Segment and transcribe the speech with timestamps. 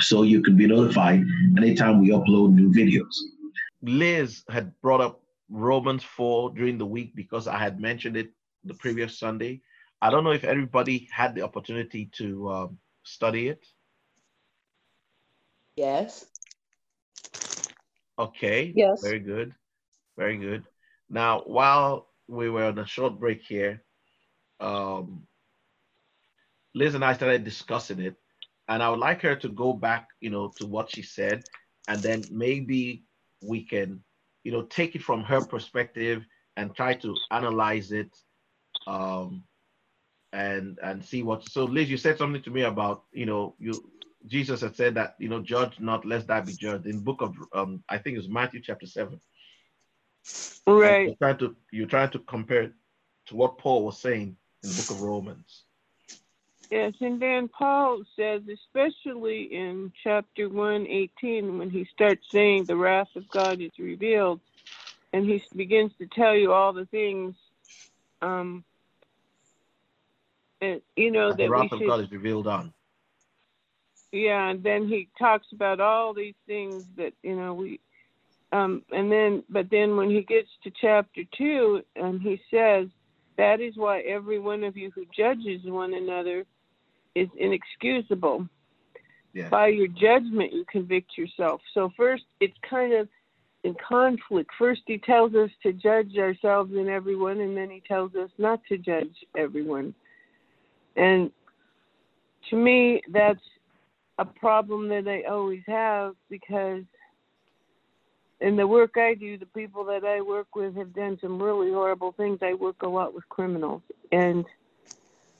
[0.00, 1.22] so you can be notified
[1.56, 3.14] anytime we upload new videos.
[3.82, 8.30] Liz had brought up Romans 4 during the week because I had mentioned it
[8.64, 9.60] the previous Sunday.
[10.00, 13.64] I don't know if everybody had the opportunity to um, study it.
[15.76, 16.24] Yes.
[18.18, 18.72] Okay.
[18.74, 19.02] Yes.
[19.02, 19.52] Very good.
[20.16, 20.64] Very good.
[21.10, 23.82] Now, while we were on a short break here,
[24.60, 25.26] um,
[26.74, 28.14] Liz and I started discussing it
[28.68, 31.44] and I would like her to go back, you know, to what she said,
[31.88, 33.04] and then maybe
[33.42, 34.02] we can,
[34.42, 36.24] you know, take it from her perspective
[36.56, 38.16] and try to analyze it,
[38.86, 39.44] um,
[40.32, 41.48] and and see what.
[41.48, 43.74] So, Liz, you said something to me about, you know, you
[44.26, 46.86] Jesus had said that, you know, judge not, lest thou be judged.
[46.86, 49.20] In book of, um, I think it's Matthew chapter seven.
[50.66, 51.08] Right.
[51.08, 52.72] you're trying to you're trying to compare
[53.26, 55.64] to what Paul was saying in the book of Romans.
[56.70, 62.76] Yes, and then Paul says, especially in chapter one eighteen, when he starts saying the
[62.76, 64.40] wrath of God is revealed,
[65.12, 67.34] and he begins to tell you all the things,
[68.22, 68.64] um,
[70.60, 72.72] and, you know, that the wrath should, of God is revealed on.
[74.12, 77.80] Yeah, and then he talks about all these things that, you know, we,
[78.52, 82.86] um, and then, but then when he gets to chapter 2, and he says,
[83.36, 86.44] that is why every one of you who judges one another
[87.14, 88.46] is inexcusable.
[89.32, 89.48] Yeah.
[89.48, 91.60] By your judgment, you convict yourself.
[91.74, 93.08] So, first, it's kind of
[93.64, 94.50] in conflict.
[94.58, 98.60] First, he tells us to judge ourselves and everyone, and then he tells us not
[98.68, 99.92] to judge everyone.
[100.96, 101.32] And
[102.50, 103.40] to me, that's
[104.18, 106.84] a problem that I always have because
[108.40, 111.72] in the work I do, the people that I work with have done some really
[111.72, 112.38] horrible things.
[112.40, 114.44] I work a lot with criminals, and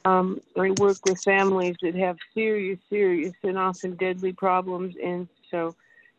[0.06, 5.75] um, I work with families that have serious, serious, and often deadly problems, and so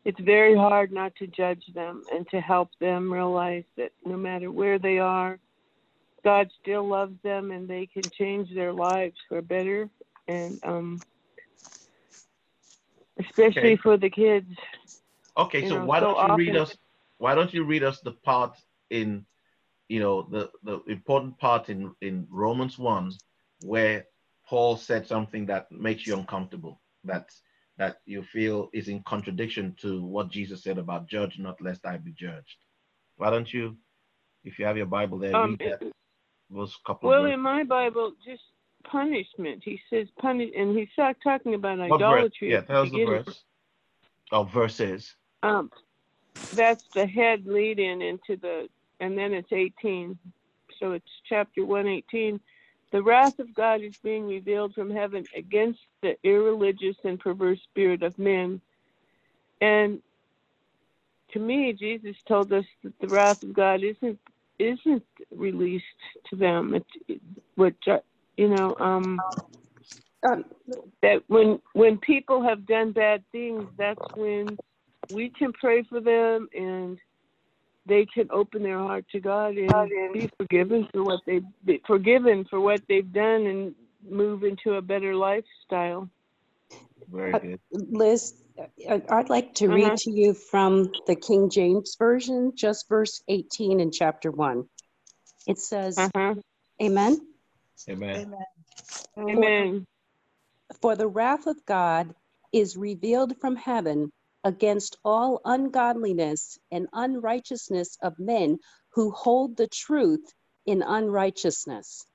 [0.06, 4.52] it's very hard not to judge them and to help them realize that no matter
[4.52, 5.38] where they are,
[6.24, 9.88] God still loves them and they can change their lives for better,
[10.28, 11.00] and um,
[13.20, 13.76] especially okay.
[13.76, 14.50] for the kids.
[15.38, 16.36] Okay, you so know, why so don't you often...
[16.38, 16.76] read us?
[17.20, 18.58] Why don't you read us the part
[18.90, 19.26] in,
[19.90, 23.12] you know, the the important part in in Romans one
[23.66, 24.06] where
[24.48, 27.30] Paul said something that makes you uncomfortable, that
[27.78, 31.98] that you feel is in contradiction to what Jesus said about judge not lest I
[31.98, 32.56] be judged.
[33.18, 33.76] Why don't you,
[34.46, 35.92] if you have your Bible there, um, read that,
[36.50, 37.10] those couple.
[37.10, 38.44] Well, in my Bible, just
[38.90, 39.64] punishment.
[39.66, 40.88] He says punish, and he's
[41.24, 42.52] talking about what idolatry.
[42.52, 42.62] Verse?
[42.62, 43.44] Yeah, tell us the verse.
[44.32, 45.14] Oh, verses.
[45.44, 45.70] Um,
[46.54, 50.18] that's the head lead in into the, and then it's 18.
[50.80, 52.40] So it's chapter 118.
[52.92, 58.04] The wrath of God is being revealed from heaven against the irreligious and perverse spirit
[58.04, 58.62] of men.
[59.62, 60.02] And
[61.32, 64.20] to me, Jesus told us that the wrath of God isn't
[64.58, 65.04] isn't
[65.36, 65.84] released
[66.30, 66.76] to them.
[66.76, 67.22] It's
[67.56, 67.74] what
[68.38, 68.76] you know.
[68.80, 69.20] Um,
[70.30, 70.46] um,
[71.02, 74.58] that when when people have done bad things, that's when
[75.14, 76.98] we can pray for them and
[77.86, 81.42] they can open their heart to God and, God and be forgiven for what they
[81.64, 83.76] be forgiven for what they've done and
[84.10, 86.10] move into a better lifestyle.
[87.12, 87.60] Very uh, good.
[87.76, 88.36] Uh, Liz,
[89.10, 89.76] I'd like to uh-huh.
[89.76, 94.66] read to you from the King James Version, just verse 18 in chapter 1.
[95.48, 96.36] It says, uh-huh.
[96.82, 97.18] Amen.
[97.90, 98.34] Amen.
[99.18, 99.18] Amen.
[99.38, 99.88] Amen.
[100.82, 102.16] For the wrath of God
[102.52, 104.12] is revealed from heaven
[104.46, 108.60] against all ungodliness and unrighteousness of men
[108.94, 110.32] who hold the truth
[110.68, 112.06] in unrighteousness.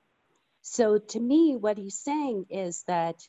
[0.61, 3.19] So to me, what he's saying is that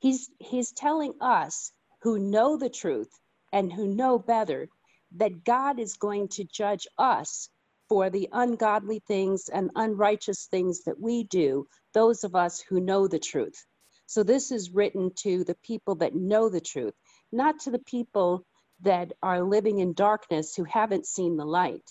[0.00, 1.70] he's he's telling us
[2.02, 3.10] who know the truth
[3.52, 4.68] and who know better
[5.16, 7.48] that God is going to judge us
[7.88, 13.06] for the ungodly things and unrighteous things that we do, those of us who know
[13.06, 13.64] the truth.
[14.06, 16.94] So this is written to the people that know the truth
[17.32, 18.44] not to the people
[18.82, 21.88] that are living in darkness who haven't seen the light.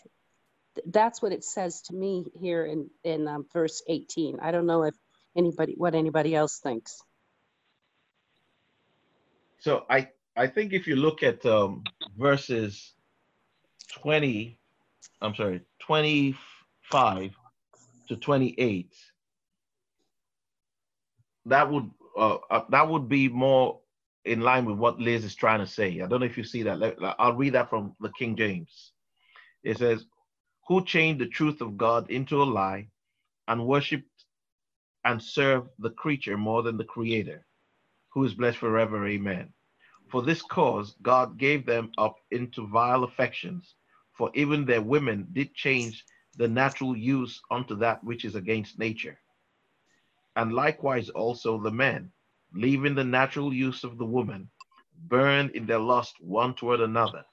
[0.86, 4.38] That's what it says to me here in, in um, verse 18.
[4.42, 4.94] I don't know if
[5.36, 7.02] anybody, what anybody else thinks.
[9.60, 11.84] So I, I think if you look at um,
[12.18, 12.94] verses
[14.02, 14.58] 20,
[15.22, 17.32] I'm sorry, 25
[18.08, 18.94] to 28,
[21.48, 23.81] that would uh, uh that would be more
[24.26, 26.02] in line with what Liz is trying to say.
[26.02, 27.16] I don't know if you see that.
[27.20, 28.92] I'll read that from the King James.
[29.64, 30.06] It says,
[30.68, 32.88] Who changed the truth of God into a lie
[33.48, 34.06] and worshiped
[35.04, 37.44] and served the creature more than the creator,
[38.14, 39.08] who is blessed forever.
[39.08, 39.52] Amen.
[40.12, 43.76] For this cause, God gave them up into vile affections,
[44.16, 46.06] for even their women did change
[46.38, 49.18] the natural use unto that which is against nature.
[50.36, 52.12] And likewise also the men
[52.54, 54.50] leaving the natural use of the woman,
[55.08, 57.24] burned in their lust one toward another,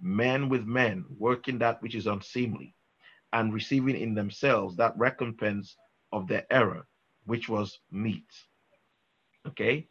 [0.00, 2.74] men with men, working that which is unseemly,
[3.32, 5.76] and receiving in themselves that recompense
[6.12, 6.86] of their error,
[7.24, 8.24] which was meat.
[9.46, 9.88] Okay?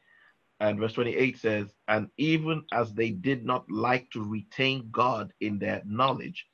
[0.60, 5.58] And verse 28 says, And even as they did not like to retain God in
[5.58, 6.46] their knowledge,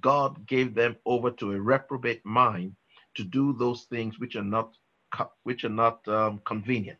[0.00, 2.74] God gave them over to a reprobate mind
[3.14, 4.74] to do those things which are not
[5.44, 6.98] which are not um, convenient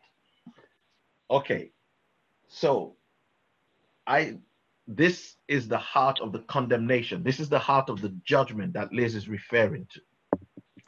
[1.31, 1.71] Okay,
[2.49, 2.95] so
[4.07, 4.39] I
[4.89, 7.25] this is the heart of the condemnation.
[7.25, 10.01] This is the heart of the judgment that Liz is referring to.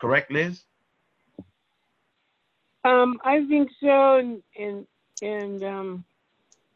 [0.01, 0.63] Correct, Liz?
[2.85, 4.19] Um, I think so.
[4.19, 4.87] And in,
[5.21, 6.05] in, in um,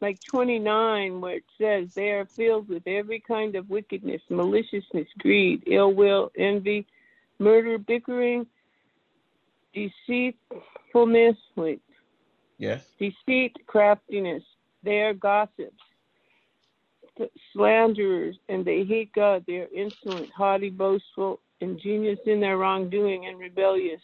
[0.01, 5.63] like 29, where it says, they are filled with every kind of wickedness, maliciousness, greed,
[5.65, 6.85] ill will, envy,
[7.39, 8.45] murder, bickering,
[9.73, 11.37] deceitfulness.
[11.55, 11.79] Wait,
[12.63, 12.81] Yes.
[12.97, 14.41] Deceit, craftiness.
[14.83, 15.83] They are gossips,
[17.51, 19.43] slanderers, and they hate God.
[19.45, 23.99] They are insolent, haughty, boastful, ingenious in their wrongdoing, and rebellious.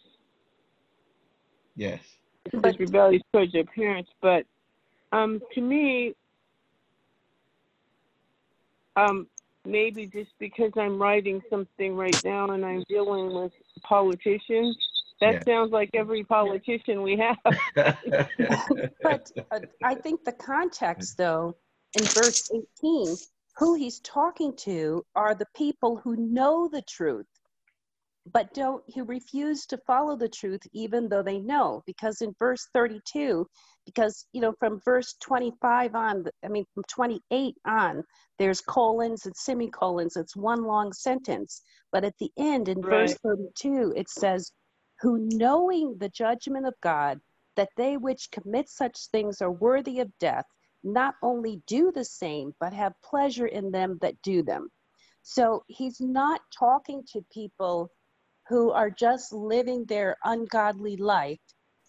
[1.77, 2.01] Yes.
[2.51, 4.45] It rebellious towards their parents, but
[5.13, 6.13] um, to me,
[8.97, 9.25] um,
[9.63, 13.53] maybe just because I'm writing something right now and I'm dealing with
[13.83, 14.75] politicians,
[15.21, 15.43] that yeah.
[15.45, 17.37] sounds like every politician we have.
[19.01, 21.55] but uh, I think the context, though,
[21.97, 22.49] in verse
[22.83, 23.17] 18,
[23.57, 27.25] who he's talking to are the people who know the truth,
[28.31, 31.83] but don't, who refuse to follow the truth even though they know.
[31.85, 33.45] Because in verse 32,
[33.85, 38.03] because, you know, from verse 25 on, I mean, from 28 on,
[38.37, 40.15] there's colons and semicolons.
[40.15, 41.61] It's one long sentence.
[41.91, 43.09] But at the end, in right.
[43.09, 44.51] verse 32, it says,
[45.01, 47.19] who knowing the judgment of God,
[47.55, 50.45] that they which commit such things are worthy of death,
[50.83, 54.69] not only do the same, but have pleasure in them that do them.
[55.23, 57.89] So he's not talking to people
[58.47, 61.39] who are just living their ungodly life,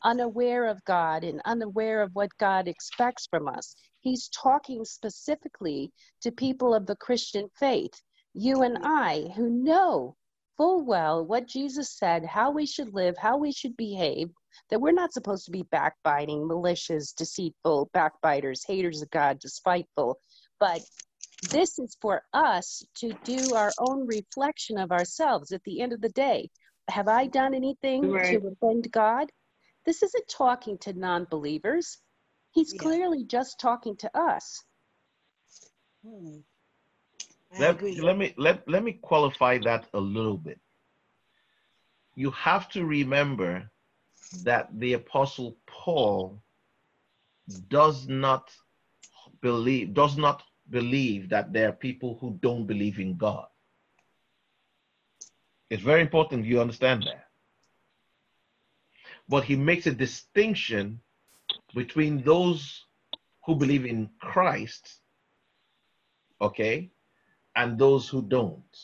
[0.02, 3.74] unaware of God and unaware of what God expects from us.
[4.00, 5.92] He's talking specifically
[6.22, 8.00] to people of the Christian faith,
[8.34, 10.16] you and I, who know
[10.60, 14.28] full well what Jesus said, how we should live, how we should behave,
[14.68, 20.18] that we're not supposed to be backbiting, malicious, deceitful, backbiters, haters of God, despiteful.
[20.58, 20.82] But
[21.50, 26.02] this is for us to do our own reflection of ourselves at the end of
[26.02, 26.50] the day.
[26.90, 28.38] Have I done anything right.
[28.38, 29.32] to offend God?
[29.86, 31.96] This isn't talking to non believers.
[32.50, 32.82] He's yeah.
[32.82, 34.62] clearly just talking to us.
[36.06, 36.40] Hmm
[37.58, 40.60] let, let me let, let me qualify that a little bit.
[42.14, 43.68] You have to remember
[44.44, 46.40] that the apostle Paul
[47.68, 48.50] does not
[49.40, 53.46] believe does not believe that there are people who don't believe in God.
[55.70, 57.24] It's very important you understand that.
[59.28, 61.00] But he makes a distinction
[61.74, 62.84] between those
[63.46, 64.96] who believe in Christ,
[66.40, 66.90] okay,
[67.56, 68.76] and those who don't,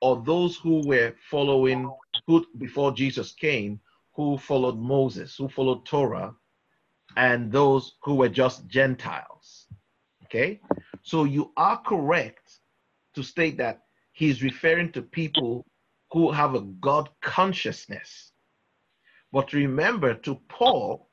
[0.00, 1.90] or those who were following,
[2.26, 3.80] who before Jesus came,
[4.14, 6.34] who followed Moses, who followed Torah,
[7.16, 9.66] and those who were just Gentiles.
[10.24, 10.60] Okay?
[11.02, 12.58] So you are correct
[13.14, 15.64] to state that he's referring to people
[16.12, 18.32] who have a God consciousness.
[19.32, 21.08] But remember, to Paul,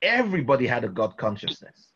[0.00, 1.88] everybody had a God consciousness.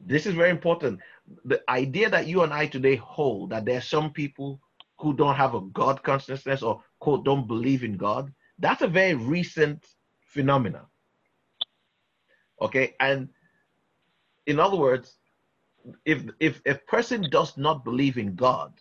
[0.00, 1.00] This is very important
[1.44, 4.60] the idea that you and I today hold that there's some people
[4.98, 9.14] who don't have a God consciousness or quote don't believe in God, that's a very
[9.14, 9.84] recent
[10.20, 10.86] phenomenon.
[12.60, 13.28] Okay, and
[14.46, 15.16] in other words,
[16.04, 18.72] if if a person does not believe in God,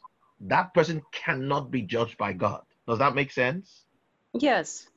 [0.42, 2.62] that person cannot be judged by God.
[2.88, 3.84] Does that make sense?
[4.34, 4.88] Yes.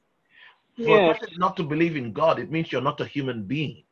[0.84, 3.82] For a person not to believe in God, it means you're not a human being.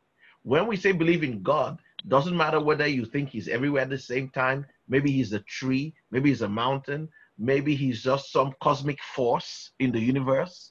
[0.44, 3.98] When we say believe in God, doesn't matter whether you think he's everywhere at the
[3.98, 4.64] same time.
[4.88, 5.94] Maybe he's a tree.
[6.10, 7.08] Maybe he's a mountain.
[7.38, 10.70] Maybe he's just some cosmic force in the universe.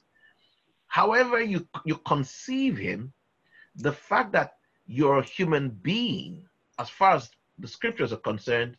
[0.88, 3.12] However, you, you conceive him,
[3.74, 4.54] the fact that
[4.86, 6.42] you're a human being,
[6.78, 7.28] as far as
[7.58, 8.76] the scriptures are concerned,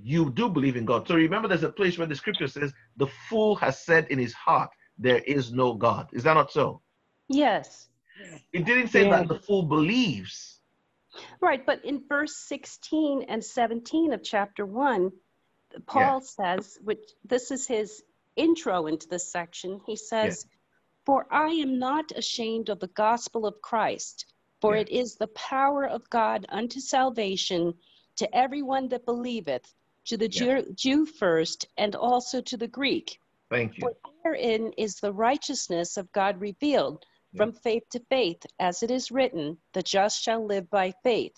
[0.00, 1.08] you do believe in God.
[1.08, 4.34] So remember, there's a place where the scripture says, The fool has said in his
[4.34, 6.08] heart, There is no God.
[6.12, 6.80] Is that not so?
[7.28, 7.88] Yes.
[8.52, 9.18] It didn't say yeah.
[9.18, 10.55] that the fool believes
[11.40, 15.12] Right, but in verse 16 and 17 of chapter 1,
[15.86, 16.56] Paul yeah.
[16.58, 18.02] says, which this is his
[18.34, 20.52] intro into this section, he says, yeah.
[21.04, 24.26] For I am not ashamed of the gospel of Christ,
[24.60, 24.82] for yeah.
[24.82, 27.74] it is the power of God unto salvation
[28.16, 29.72] to everyone that believeth,
[30.06, 33.20] to the Jew, Jew first, and also to the Greek.
[33.50, 33.82] Thank you.
[33.82, 33.94] For
[34.24, 37.04] therein is the righteousness of God revealed
[37.36, 41.34] from faith to faith, as it is written, the just shall live by faith.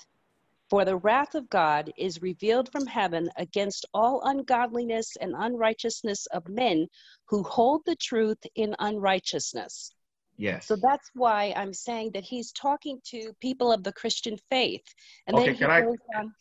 [0.70, 6.46] For the wrath of God is revealed from heaven against all ungodliness and unrighteousness of
[6.46, 6.86] men
[7.26, 9.92] who hold the truth in unrighteousness.
[10.36, 10.66] Yes.
[10.66, 14.84] So that's why I'm saying that he's talking to people of the Christian faith.
[15.26, 15.82] And okay, then he can I,
[16.18, 16.32] on,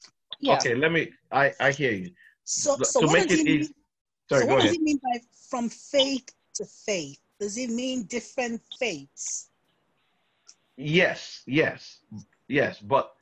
[0.42, 0.56] yeah.
[0.58, 2.12] Okay, let me I, I hear you.
[2.44, 3.68] So, so to what, does he, mean,
[4.30, 7.18] Sorry, so what does he mean by from faith to faith?
[7.40, 9.50] does it mean different faiths?
[10.76, 12.00] Yes, yes,
[12.48, 12.80] yes.
[12.80, 13.14] But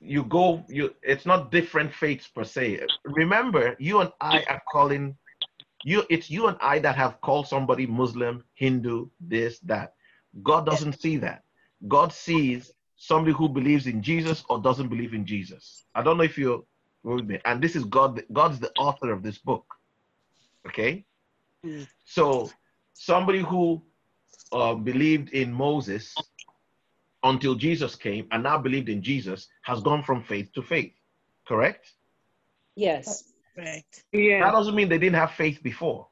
[0.00, 2.80] you go, you it's not different faiths per se.
[3.04, 5.16] Remember, you and I are calling
[5.84, 9.94] you it's you and I that have called somebody Muslim, Hindu, this, that.
[10.42, 11.42] God doesn't see that.
[11.86, 15.84] God sees somebody who believes in Jesus or doesn't believe in Jesus.
[15.94, 16.64] I don't know if you're
[17.04, 17.38] with me.
[17.44, 19.64] And this is God, God's the author of this book.
[20.66, 21.04] Okay?
[21.64, 21.86] Mm.
[22.04, 22.50] So
[22.98, 23.80] somebody who
[24.52, 26.14] uh, believed in Moses
[27.22, 30.92] until Jesus came and now believed in Jesus has gone from faith to faith,
[31.46, 31.92] correct?
[32.74, 33.24] Yes.
[33.56, 33.84] Right.
[34.12, 34.44] Yeah.
[34.44, 36.08] That doesn't mean they didn't have faith before.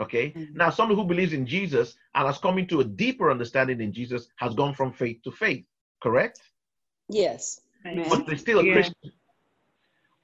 [0.00, 0.30] Okay.
[0.30, 0.56] Mm-hmm.
[0.56, 4.28] Now, somebody who believes in Jesus and has come into a deeper understanding in Jesus
[4.36, 5.64] has gone from faith to faith,
[6.02, 6.40] correct?
[7.08, 7.60] Yes.
[8.08, 8.72] But they're still a yeah.
[8.72, 9.12] Christian.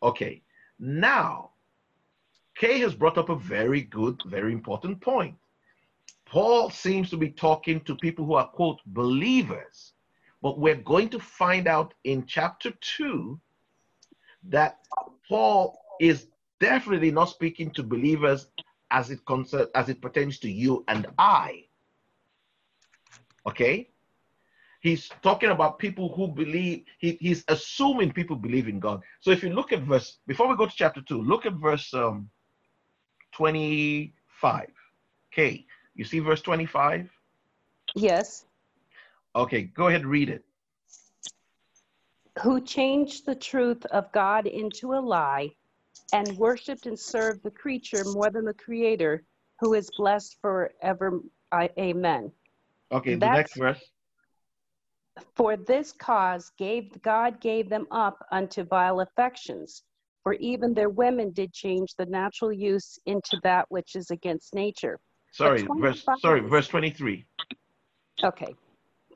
[0.02, 0.42] Okay.
[0.78, 1.50] Now,
[2.56, 5.36] Kay has brought up a very good, very important point.
[6.30, 9.92] Paul seems to be talking to people who are, quote, believers.
[10.42, 13.38] But we're going to find out in chapter 2
[14.48, 14.78] that
[15.28, 16.28] Paul is
[16.60, 18.46] definitely not speaking to believers
[18.92, 21.64] as it concerns as it pertains to you and I.
[23.46, 23.90] Okay?
[24.82, 29.02] He's talking about people who believe, he, he's assuming people believe in God.
[29.20, 31.92] So if you look at verse, before we go to chapter 2, look at verse
[31.92, 32.30] um,
[33.32, 34.68] 25.
[35.34, 35.66] Okay.
[35.94, 37.08] You see verse 25?
[37.96, 38.44] Yes.
[39.36, 40.44] Okay, go ahead, read it.
[42.42, 45.50] Who changed the truth of God into a lie
[46.12, 49.22] and worshiped and served the creature more than the creator
[49.60, 51.20] who is blessed forever.
[51.52, 52.32] I, amen.
[52.92, 53.90] Okay, That's, the next verse.
[55.34, 59.82] For this cause gave God gave them up unto vile affections,
[60.22, 64.98] for even their women did change the natural use into that which is against nature.
[65.32, 67.24] Sorry, verse, sorry, verse 23.
[68.22, 68.54] Okay,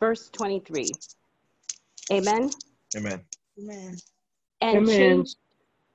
[0.01, 0.91] verse 23.
[2.13, 2.51] Amen.
[2.97, 3.21] Amen.
[3.61, 3.97] Amen.
[4.61, 4.87] And Amen.
[4.87, 5.35] change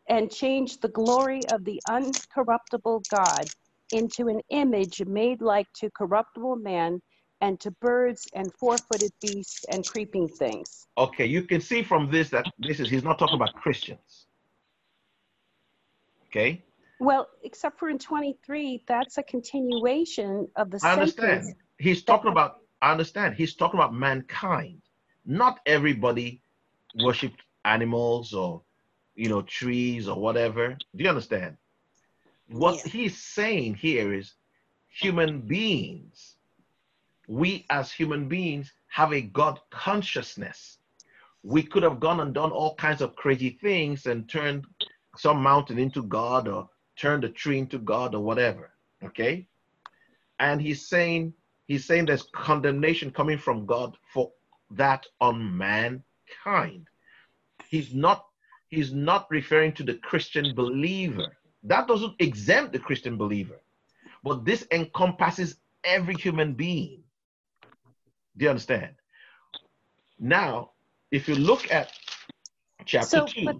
[0.10, 3.46] and change the glory of the uncorruptible God
[3.92, 7.02] into an image made like to corruptible man
[7.42, 10.88] and to birds and four-footed beasts and creeping things.
[10.98, 14.26] Okay, you can see from this that this is he's not talking about Christians.
[16.28, 16.62] Okay?
[17.02, 21.56] Well, except for in 23, that's a continuation of the I understand.
[21.78, 23.36] He's talking about, I understand.
[23.36, 24.82] He's talking about mankind.
[25.26, 26.42] Not everybody
[27.02, 28.62] worshiped animals or,
[29.16, 30.78] you know, trees or whatever.
[30.96, 31.56] Do you understand?
[32.50, 32.92] What yeah.
[32.92, 34.34] he's saying here is
[34.90, 36.36] human beings.
[37.30, 40.80] We as human beings have a God consciousness.
[41.44, 44.66] We could have gone and done all kinds of crazy things and turned
[45.16, 46.68] some mountain into God or
[47.00, 48.72] turn the tree into God or whatever.
[49.04, 49.48] Okay.
[50.40, 51.34] And he's saying,
[51.66, 54.32] he's saying there's condemnation coming from God for
[54.72, 56.88] that on mankind.
[57.70, 58.26] He's not,
[58.68, 61.38] he's not referring to the Christian believer.
[61.64, 63.60] That doesn't exempt the Christian believer,
[64.24, 67.04] but this encompasses every human being.
[68.38, 68.92] Do you understand?
[70.20, 70.72] Now,
[71.12, 71.92] if you look at
[72.86, 73.56] chapter so, two, but,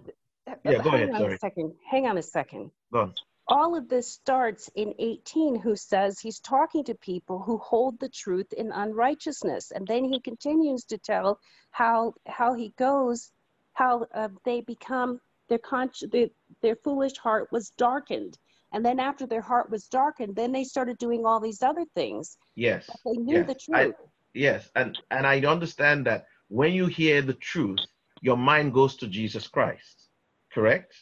[0.48, 1.00] uh, yeah, go ahead.
[1.00, 1.34] Hang on sorry.
[1.34, 1.72] a second.
[1.90, 2.70] Hang on a second.
[2.92, 3.14] Go on
[3.50, 8.08] all of this starts in 18, who says he's talking to people who hold the
[8.08, 9.72] truth in unrighteousness.
[9.72, 11.40] And then he continues to tell
[11.72, 13.32] how, how he goes,
[13.72, 16.28] how uh, they become, their, con- their,
[16.62, 18.38] their foolish heart was darkened.
[18.72, 22.36] And then after their heart was darkened, then they started doing all these other things.
[22.54, 22.86] Yes.
[22.86, 23.46] But they knew yes.
[23.48, 23.94] the truth.
[24.00, 24.68] I, yes.
[24.76, 27.80] And, and I understand that when you hear the truth,
[28.20, 30.04] your mind goes to Jesus Christ,
[30.52, 30.94] correct?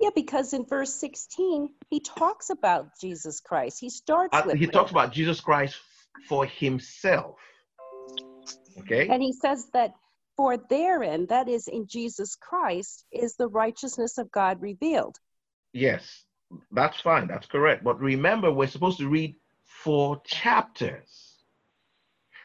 [0.00, 3.78] Yeah, because in verse 16, he talks about Jesus Christ.
[3.80, 4.56] He starts uh, with.
[4.56, 4.70] He him.
[4.70, 5.76] talks about Jesus Christ
[6.28, 7.36] for himself.
[8.80, 9.08] Okay.
[9.08, 9.92] And he says that
[10.36, 15.16] for therein, that is in Jesus Christ, is the righteousness of God revealed.
[15.72, 16.22] Yes,
[16.70, 17.26] that's fine.
[17.26, 17.82] That's correct.
[17.82, 21.40] But remember, we're supposed to read four chapters.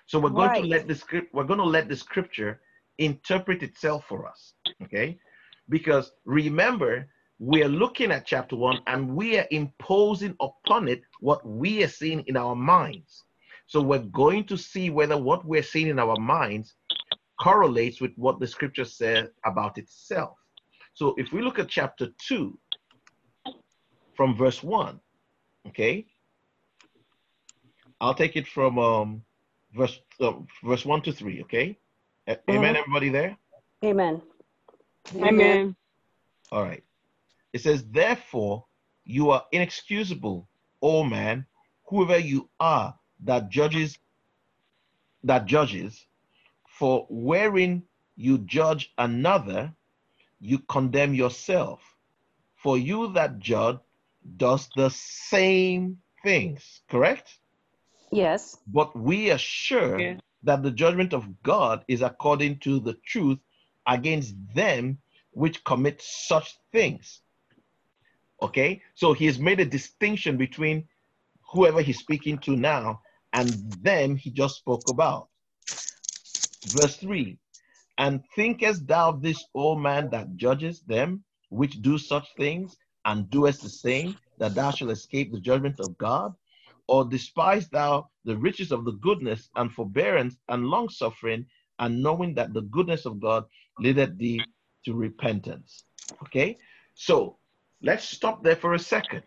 [0.08, 0.62] So we're going right.
[0.64, 2.62] to let the script, we're going to let the scripture
[2.98, 4.54] interpret itself for us.
[4.84, 5.20] Okay.
[5.70, 7.08] Because remember,
[7.40, 12.22] we're looking at chapter one and we are imposing upon it what we are seeing
[12.28, 13.24] in our minds.
[13.68, 16.76] So we're going to see whether what we're seeing in our minds
[17.42, 20.38] correlates with what the scripture says about itself.
[20.94, 22.58] So if we look at chapter two
[24.16, 25.00] from verse one,
[25.68, 26.06] okay,
[28.00, 29.24] I'll take it from um,
[29.74, 31.78] verse uh, verse one to three, okay?
[32.30, 32.76] Amen, mm-hmm.
[32.76, 33.38] everybody there?
[33.84, 34.22] Amen.
[35.16, 35.28] Amen.
[35.34, 35.76] Amen.
[36.52, 36.84] All right.
[37.54, 38.66] It says, Therefore,
[39.06, 40.48] you are inexcusable,
[40.82, 41.46] O man,
[41.86, 44.00] whoever you are that judges,
[45.24, 46.06] that judges,
[46.68, 47.84] for wherein
[48.16, 49.74] you judge another,
[50.42, 51.80] you condemn yourself.
[52.56, 53.78] For you that judge
[54.38, 57.38] does the same things, correct?
[58.12, 58.58] Yes.
[58.68, 63.40] But we are sure that the judgment of God is according to the truth
[63.86, 65.00] against them
[65.34, 67.22] which commit such things.
[68.44, 70.86] Okay, so he has made a distinction between
[71.54, 73.00] whoever he's speaking to now
[73.32, 73.50] and
[73.82, 75.30] them he just spoke about.
[76.76, 77.40] Verse 3
[77.98, 83.62] And thinkest thou this, old man, that judges them which do such things and doest
[83.64, 86.34] the same, that thou shalt escape the judgment of God?
[86.90, 91.46] Or despise thou the riches of the goodness and forbearance and long suffering,
[91.80, 93.46] and knowing that the goodness of God
[93.80, 94.44] leadeth thee
[94.84, 95.86] to repentance?
[96.28, 96.58] Okay,
[96.94, 97.38] so
[97.84, 99.24] Let's stop there for a second.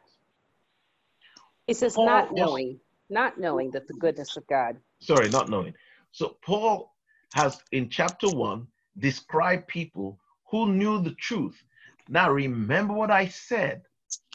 [1.69, 2.77] It says Paul not knowing, was,
[3.11, 4.77] not knowing that the goodness of God.
[4.99, 5.75] Sorry, not knowing.
[6.11, 6.91] So Paul
[7.35, 8.67] has in chapter one
[8.99, 10.19] described people
[10.51, 11.63] who knew the truth.
[12.09, 13.83] Now remember what I said.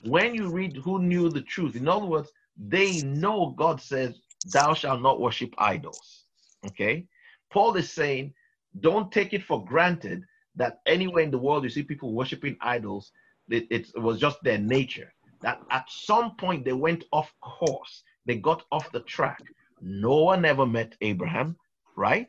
[0.04, 4.16] When you read who knew the truth, in other words, they know God says,
[4.52, 6.26] Thou shalt not worship idols.
[6.68, 7.06] Okay?
[7.52, 8.34] Paul is saying,
[8.82, 10.22] Don't take it for granted
[10.58, 13.12] that anywhere in the world you see people worshiping idols,
[13.54, 18.36] it, it was just their nature that at some point they went off course, they
[18.38, 19.42] got off the track.
[19.82, 21.56] Noah never met Abraham,
[21.96, 22.28] right?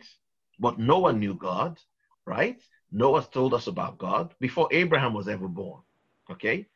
[0.58, 1.78] But Noah knew God,
[2.24, 2.58] right?
[2.90, 5.82] Noah told us about God before Abraham was ever born,
[6.30, 6.66] okay?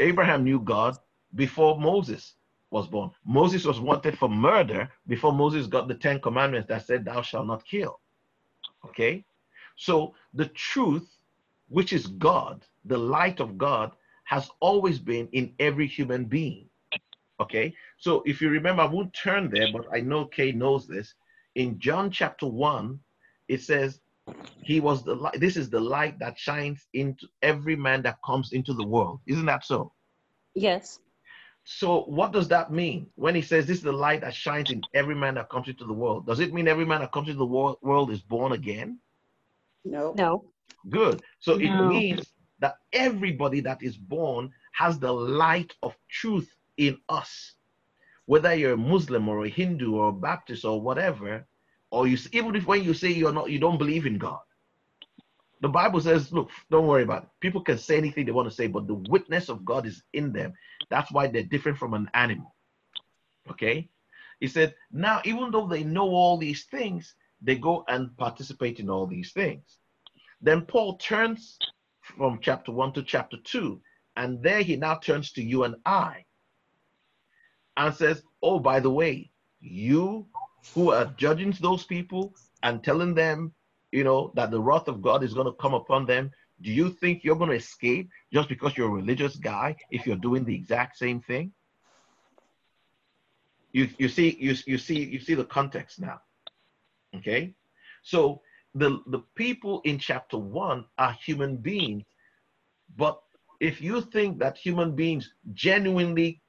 [0.00, 0.96] Abraham knew God
[1.36, 2.34] before Moses
[2.70, 3.10] was born.
[3.24, 7.46] Moses was wanted for murder before Moses got the Ten Commandments that said, Thou shalt
[7.46, 8.00] not kill,
[8.84, 9.24] okay?
[9.76, 11.08] So the truth
[11.68, 13.92] which is God, the light of God,
[14.24, 16.68] has always been in every human being.
[17.40, 21.14] Okay, so if you remember, I won't turn there, but I know Kay knows this.
[21.54, 22.98] In John chapter 1,
[23.46, 24.00] it says,
[24.60, 25.38] He was the light.
[25.38, 29.20] This is the light that shines into every man that comes into the world.
[29.28, 29.92] Isn't that so?
[30.54, 30.98] Yes.
[31.62, 34.82] So, what does that mean when he says this is the light that shines in
[34.94, 36.26] every man that comes into the world?
[36.26, 37.46] Does it mean every man that comes into the
[37.80, 38.98] world is born again?
[39.84, 40.12] No.
[40.16, 40.44] No.
[40.88, 41.22] Good.
[41.40, 41.62] So no.
[41.62, 47.54] it means that everybody that is born has the light of truth in us.
[48.26, 51.46] Whether you're a Muslim or a Hindu or a Baptist or whatever,
[51.90, 54.40] or you even if when you say you're not, you don't believe in God.
[55.60, 57.28] The Bible says, look, don't worry about it.
[57.40, 60.32] People can say anything they want to say, but the witness of God is in
[60.32, 60.52] them.
[60.88, 62.54] That's why they're different from an animal.
[63.50, 63.88] Okay?
[64.38, 68.88] He said, now, even though they know all these things, they go and participate in
[68.88, 69.64] all these things.
[70.40, 71.58] Then Paul turns
[72.02, 73.80] from chapter 1 to chapter 2,
[74.16, 76.24] and there he now turns to you and I
[77.76, 80.26] and says, Oh, by the way, you
[80.74, 83.52] who are judging those people and telling them,
[83.90, 86.90] you know, that the wrath of God is going to come upon them, do you
[86.90, 90.54] think you're going to escape just because you're a religious guy if you're doing the
[90.54, 91.52] exact same thing?
[93.72, 96.20] You, you see you, you see you see the context now.
[97.14, 97.54] Okay?
[98.02, 98.40] So
[98.74, 102.04] the, the people in chapter one are human beings.
[102.96, 103.20] But
[103.60, 106.42] if you think that human beings genuinely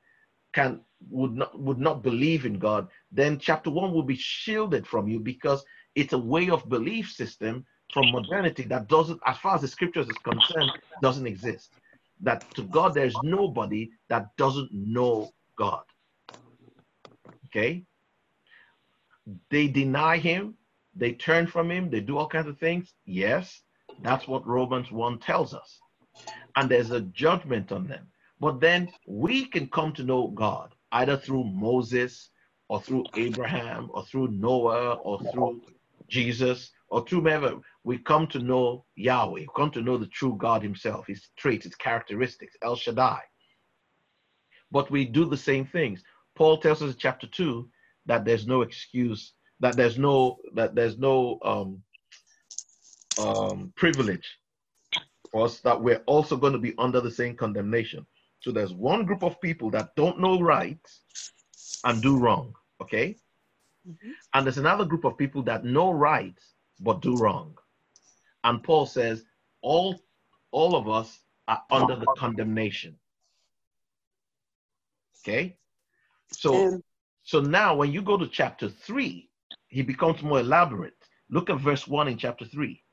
[0.54, 5.08] can would not would not believe in God, then chapter one will be shielded from
[5.08, 5.64] you because
[5.96, 10.08] it's a way of belief system from modernity that doesn't, as far as the scriptures
[10.08, 10.70] is concerned,
[11.02, 11.72] doesn't exist.
[12.22, 15.84] That to God there's nobody that doesn't know God.
[17.48, 17.86] Okay?
[19.50, 20.56] They deny him,
[20.96, 22.94] they turn from him, they do all kinds of things.
[23.06, 23.62] Yes,
[24.02, 25.80] that's what Romans 1 tells us.
[26.56, 28.08] And there's a judgment on them.
[28.40, 32.30] But then we can come to know God either through Moses
[32.70, 35.62] or through Abraham or through Noah or through
[36.08, 37.60] Jesus or through whomever.
[37.84, 41.66] We come to know Yahweh, we come to know the true God Himself, His traits,
[41.66, 43.20] His characteristics, El Shaddai.
[44.72, 46.04] But we do the same things.
[46.36, 47.70] Paul tells us in chapter 2
[48.08, 51.84] that there's no excuse that there's no that there's no um,
[53.22, 54.38] um, privilege
[55.32, 58.06] for us that we're also going to be under the same condemnation.
[58.40, 60.80] So there's one group of people that don't know right
[61.84, 63.18] and do wrong, okay?
[63.88, 64.12] Mm-hmm.
[64.34, 66.38] And there's another group of people that know right
[66.80, 67.58] but do wrong.
[68.46, 69.24] And Paul says
[69.62, 70.00] all
[70.52, 72.96] all of us are under the condemnation.
[75.24, 75.58] Okay?
[76.32, 76.84] So um,
[77.24, 79.29] so now when you go to chapter 3
[79.70, 80.94] he becomes more elaborate.
[81.30, 82.84] Look at verse 1 in chapter 3.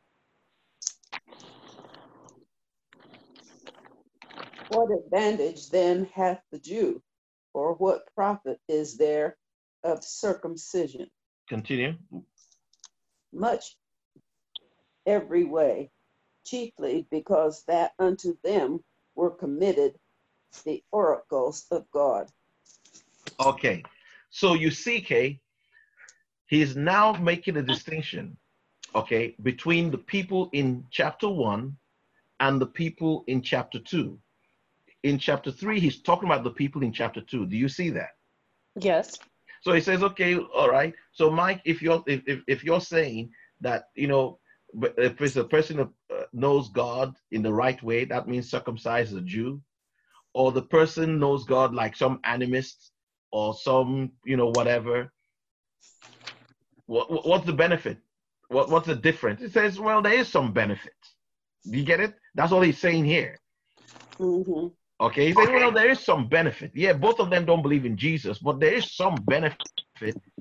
[4.69, 7.03] What advantage then hath the Jew,
[7.55, 9.37] or what profit is there
[9.85, 11.07] of circumcision?
[11.49, 11.95] Continue.
[13.33, 13.77] Much
[15.07, 15.91] every way,
[16.45, 18.81] chiefly because that unto them
[19.15, 19.95] were committed
[20.65, 22.29] the oracles of God.
[23.39, 23.83] Okay,
[24.31, 25.39] so you see, Kay,
[26.47, 28.37] he is now making a distinction,
[28.95, 31.77] okay, between the people in chapter one
[32.41, 34.19] and the people in chapter two.
[35.03, 37.47] In chapter three, he's talking about the people in chapter two.
[37.47, 38.11] Do you see that?
[38.79, 39.19] Yes.
[39.63, 40.95] So he says, okay, all right.
[41.13, 43.31] So Mike, if you're if if, if you're saying
[43.61, 44.39] that you know
[44.99, 49.17] if it's a person who uh, knows God in the right way, that means circumcised
[49.17, 49.61] a Jew,
[50.33, 52.91] or the person knows God like some animist
[53.33, 55.11] or some you know whatever
[56.87, 57.99] what, what's the benefit?
[58.49, 59.41] What, what's the difference?
[59.43, 60.93] He says, well, there is some benefit.
[61.69, 62.15] Do you get it?
[62.35, 63.39] That's all he's saying here.
[64.19, 64.69] Mm-hmm.
[64.99, 66.71] Okay, he saying, well, there is some benefit.
[66.75, 69.67] Yeah, both of them don't believe in Jesus, but there is some benefit,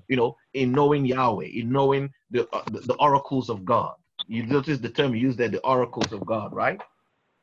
[0.08, 3.96] you know, in knowing Yahweh, in knowing the uh, the, the oracles of God.
[4.28, 6.80] You notice the term used there, the oracles of God, right?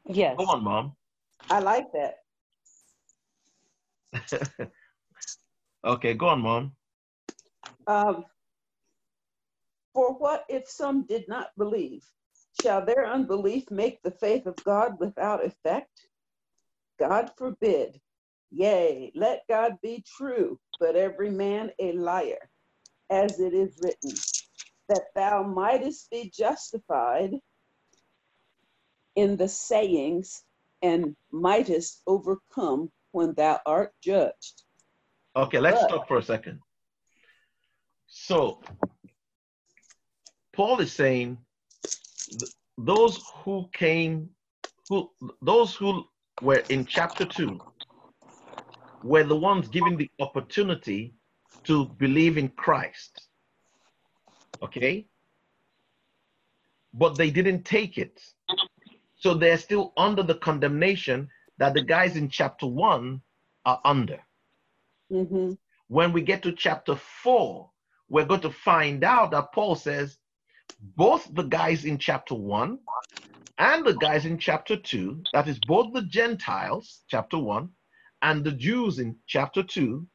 [0.06, 0.36] Yes.
[0.38, 0.96] Come on, mom.
[1.50, 2.20] I like that.
[5.84, 6.72] okay, go on, mom.
[7.86, 8.24] Um,
[9.92, 12.04] for what if some did not believe?
[12.62, 16.06] Shall their unbelief make the faith of God without effect?
[16.98, 18.00] God forbid.
[18.50, 22.50] Yea, let God be true, but every man a liar,
[23.10, 24.12] as it is written,
[24.88, 27.34] that thou mightest be justified
[29.16, 30.42] in the sayings
[30.82, 34.64] and mightest overcome when thou art judged.
[35.36, 36.60] Okay, let's but, stop for a second.
[38.06, 38.60] So
[40.52, 41.38] Paul is saying
[42.76, 44.28] those who came,
[44.88, 45.10] who
[45.40, 46.04] those who
[46.42, 47.58] were in chapter two,
[49.02, 51.14] were the ones given the opportunity
[51.64, 53.28] to believe in Christ.
[54.62, 55.06] Okay?
[56.94, 58.22] But they didn't take it.
[59.18, 63.20] So they're still under the condemnation that the guys in chapter one
[63.64, 64.20] are under.
[65.12, 65.52] Mm-hmm.
[65.88, 67.70] When we get to chapter four,
[68.10, 70.18] we're going to find out that Paul says
[70.96, 72.78] both the guys in chapter 1
[73.58, 77.68] and the guys in chapter 2, that is, both the Gentiles, chapter 1,
[78.22, 80.06] and the Jews in chapter 2,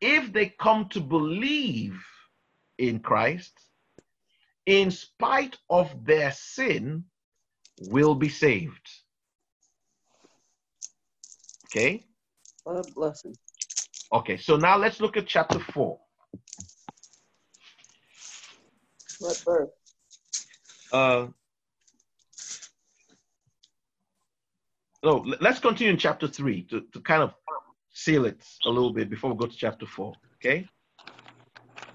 [0.00, 1.98] if they come to believe
[2.78, 3.58] in Christ,
[4.66, 7.04] in spite of their sin,
[7.88, 8.90] will be saved.
[11.66, 12.04] Okay?
[12.64, 13.36] What a blessing.
[14.12, 15.98] Okay, so now let's look at chapter 4.
[19.18, 19.68] What verse?
[20.92, 21.26] Uh,
[25.04, 27.34] so let's continue in chapter 3 to, to kind of
[27.92, 30.12] seal it a little bit before we go to chapter 4.
[30.36, 30.66] Okay?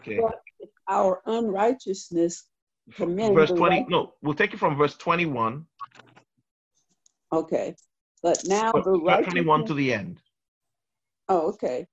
[0.01, 0.19] Okay.
[0.19, 0.39] But
[0.87, 2.47] our unrighteousness
[2.95, 5.63] commend verse 20 no we'll take it from verse 21
[7.31, 7.73] okay
[8.23, 10.19] but now but the right 21 to the end
[11.29, 11.85] oh okay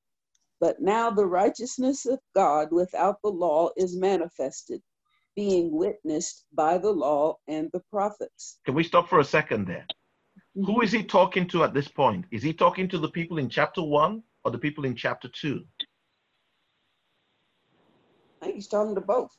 [0.61, 4.81] but now the righteousness of god without the law is manifested
[5.39, 8.59] being witnessed by the law and the prophets.
[8.67, 9.87] Can we stop for a second there?
[10.57, 10.65] Mm-hmm.
[10.65, 12.25] Who is he talking to at this point?
[12.33, 15.63] Is he talking to the people in chapter one or the people in chapter two?
[18.43, 19.31] I think he's talking to both.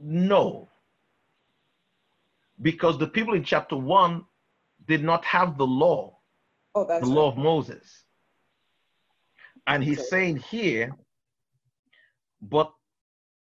[0.00, 0.68] No.
[2.60, 4.24] Because the people in chapter one
[4.88, 6.18] did not have the law,
[6.74, 7.02] oh, the right.
[7.04, 7.86] law of Moses.
[9.68, 10.08] And he's okay.
[10.08, 10.90] saying here,
[12.40, 12.72] but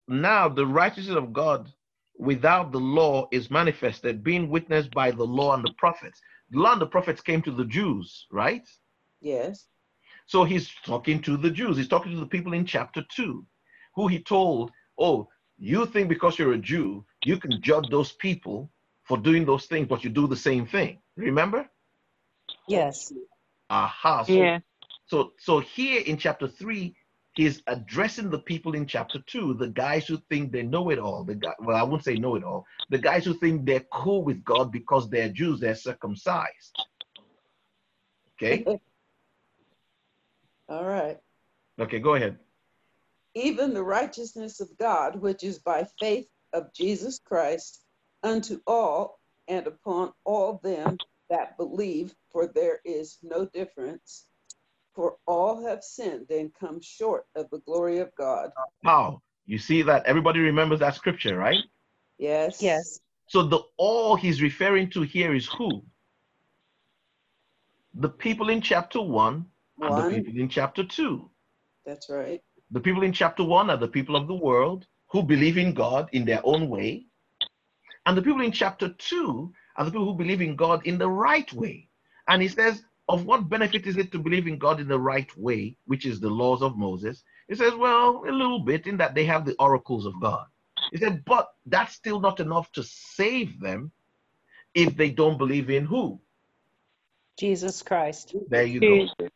[0.09, 1.71] now the righteousness of God
[2.19, 6.21] without the law is manifested, being witnessed by the law and the prophets.
[6.51, 8.67] The law and the prophets came to the Jews, right?
[9.21, 9.67] Yes.
[10.27, 11.77] So he's talking to the Jews.
[11.77, 13.45] He's talking to the people in chapter 2,
[13.95, 18.71] who he told, Oh, you think because you're a Jew, you can judge those people
[19.05, 20.99] for doing those things, but you do the same thing.
[21.17, 21.69] Remember?
[22.67, 23.13] Yes.
[23.71, 24.23] Aha.
[24.25, 24.59] So, yeah.
[25.07, 26.97] so so here in chapter three,
[27.39, 31.25] is addressing the people in chapter two, the guys who think they know it all.
[31.25, 32.65] The guy, well, I won't say know it all.
[32.91, 36.81] The guys who think they're cool with God because they're Jews, they're circumcised.
[38.41, 38.65] Okay.
[40.69, 41.19] all right.
[41.79, 42.39] Okay, go ahead.
[43.35, 47.83] Even the righteousness of God, which is by faith of Jesus Christ,
[48.23, 50.97] unto all and upon all them
[51.29, 54.25] that believe, for there is no difference
[54.97, 58.51] for all have sinned and come short of the glory of God.
[58.83, 59.21] How?
[59.45, 61.63] You see that everybody remembers that scripture, right?
[62.17, 62.63] Yes.
[62.63, 63.01] Yes.
[63.29, 65.85] So the all he's referring to here is who?
[67.97, 69.45] The people in chapter one,
[69.77, 69.93] one.
[69.93, 71.31] and the people in chapter two.
[71.85, 72.41] That's right.
[72.71, 76.09] The people in chapter one are the people of the world who believe in God
[76.13, 77.05] in their own way.
[78.07, 81.11] And the people in chapter two are the people who believe in God in the
[81.11, 81.91] right way.
[82.29, 85.29] And he says, of what benefit is it to believe in God in the right
[85.39, 87.23] way, which is the laws of Moses?
[87.49, 90.47] He says, well, a little bit in that they have the oracles of God.
[90.91, 93.93] He said, but that's still not enough to save them
[94.75, 96.21] if they don't believe in who?
[97.39, 98.35] Jesus Christ.
[98.49, 99.29] There you go.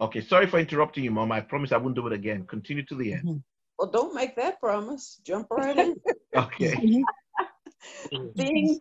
[0.00, 1.32] Okay, sorry for interrupting you, Mom.
[1.32, 2.46] I promise I won't do it again.
[2.46, 3.22] Continue to the end.
[3.22, 3.38] Mm-hmm.
[3.78, 5.20] Well, don't make that promise.
[5.24, 5.96] Jump right in.
[6.36, 7.00] okay.
[8.36, 8.80] being,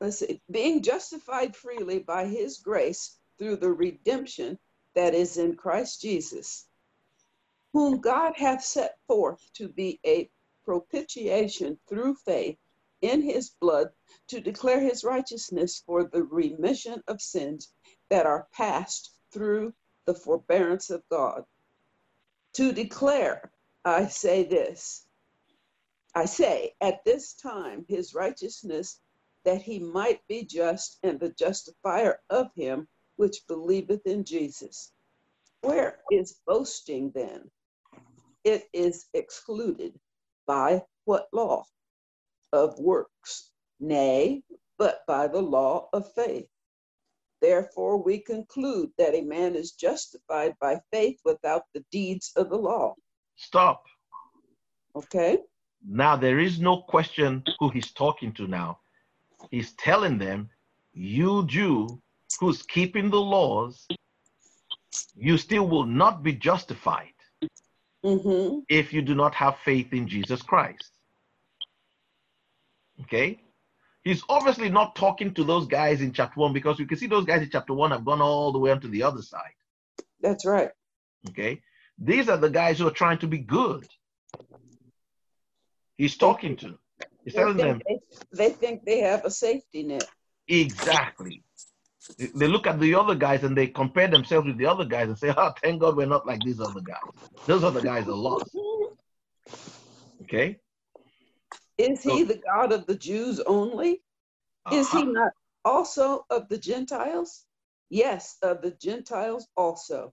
[0.00, 4.58] let's see, being justified freely by his grace through the redemption
[4.94, 6.66] that is in Christ Jesus,
[7.72, 10.30] whom God hath set forth to be a
[10.64, 12.58] propitiation through faith
[13.02, 13.88] in his blood
[14.28, 17.70] to declare his righteousness for the remission of sins
[18.08, 19.74] that are passed through
[20.06, 21.44] the forbearance of God.
[22.54, 23.52] To declare,
[23.84, 25.02] I say this
[26.14, 28.98] I say, at this time, his righteousness,
[29.44, 34.92] that he might be just and the justifier of him which believeth in Jesus.
[35.62, 37.50] Where is boasting then?
[38.44, 39.94] It is excluded
[40.46, 41.64] by what law?
[42.52, 43.50] Of works.
[43.80, 44.42] Nay,
[44.78, 46.46] but by the law of faith.
[47.42, 52.56] Therefore, we conclude that a man is justified by faith without the deeds of the
[52.56, 52.94] law.
[53.36, 53.82] Stop.
[54.94, 55.38] Okay.
[55.86, 58.78] Now, there is no question who he's talking to now.
[59.50, 60.48] He's telling them,
[60.94, 62.00] You Jew
[62.40, 63.86] who's keeping the laws,
[65.14, 67.12] you still will not be justified
[68.04, 68.58] mm-hmm.
[68.68, 70.90] if you do not have faith in Jesus Christ.
[73.02, 73.40] Okay?
[74.02, 77.24] He's obviously not talking to those guys in chapter one because you can see those
[77.24, 79.40] guys in chapter one have gone all the way onto the other side.
[80.20, 80.70] That's right.
[81.30, 81.60] Okay?
[81.98, 83.86] These are the guys who are trying to be good.
[85.96, 86.78] He's talking to.
[87.24, 87.80] He's they them.
[87.88, 87.98] They,
[88.32, 90.04] they think they have a safety net.
[90.46, 91.42] Exactly
[92.34, 95.18] they look at the other guys and they compare themselves with the other guys and
[95.18, 97.00] say, "Oh, thank God we're not like these other guys.
[97.46, 98.54] Those other guys are lost."
[100.22, 100.58] Okay.
[101.78, 104.02] Is so, he the God of the Jews only?
[104.66, 105.10] uh Is he uh-huh.
[105.12, 105.32] not
[105.64, 107.44] also of the Gentiles?
[107.90, 110.12] Yes, of the Gentiles also,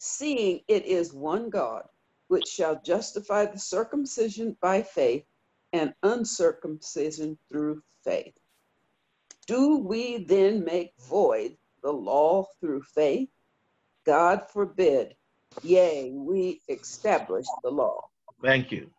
[0.00, 1.84] seeing it is one God
[2.28, 5.24] which shall justify the circumcision by faith
[5.72, 8.32] and uncircumcision through faith.
[9.46, 13.28] Do we then make void the law through faith?
[14.06, 15.16] God forbid.
[15.62, 18.08] Yea, we establish the law.
[18.42, 18.90] Thank you.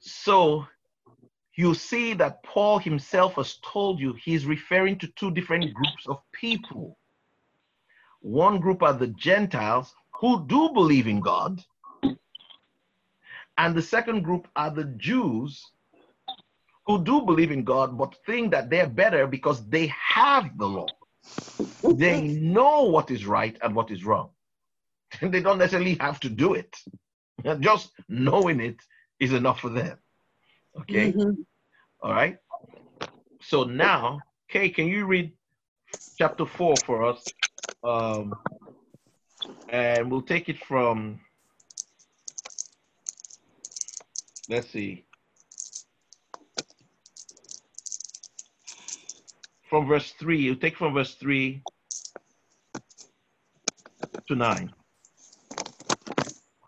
[0.00, 0.66] So
[1.56, 6.18] you see that Paul himself has told you he's referring to two different groups of
[6.32, 6.96] people.
[8.22, 11.62] One group are the Gentiles who do believe in God,
[13.58, 15.70] and the second group are the Jews
[16.86, 20.86] who do believe in God but think that they're better because they have the law.
[21.84, 24.30] They know what is right and what is wrong.
[25.20, 26.76] And they don't necessarily have to do it.
[27.60, 28.76] Just knowing it
[29.18, 29.98] is enough for them.
[30.80, 31.12] Okay?
[31.12, 31.40] Mm-hmm.
[32.02, 32.38] All right?
[33.42, 35.32] So now, Kay, can you read
[36.16, 37.24] chapter 4 for us?
[37.82, 38.34] Um,
[39.68, 41.20] and we'll take it from,
[44.50, 45.06] let's see,
[49.70, 51.62] from verse 3, you take from verse 3
[54.26, 54.72] to 9.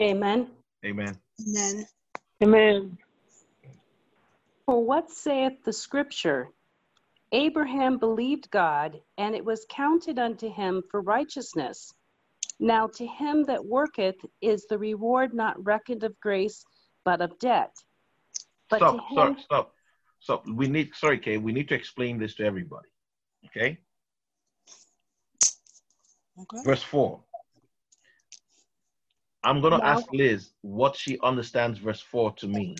[0.01, 0.47] Amen.
[0.87, 1.19] Amen.
[1.49, 1.87] Amen.
[2.41, 2.99] Amen.
[4.67, 6.49] For what saith the scripture?
[7.33, 11.93] Abraham believed God, and it was counted unto him for righteousness.
[12.61, 16.65] Now to him that worketh is the reward not reckoned of grace,
[17.05, 17.75] but of debt.
[18.71, 19.03] But stop, him...
[19.11, 19.75] stop, stop,
[20.21, 20.45] stop.
[20.47, 22.87] We need, sorry, Kay, we need to explain this to everybody.
[23.47, 23.79] Okay?
[26.41, 26.59] okay.
[26.65, 27.21] Verse 4.
[29.45, 29.85] I'm going to no.
[29.85, 32.77] ask Liz what she understands verse 4 to mean.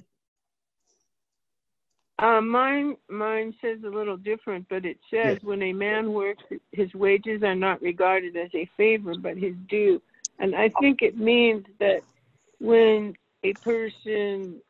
[2.21, 5.43] Uh, mine, mine says a little different, but it says yes.
[5.43, 10.01] when a man works, his wages are not regarded as a favor, but his due.
[10.39, 12.03] And I think it means that
[12.61, 14.61] when a person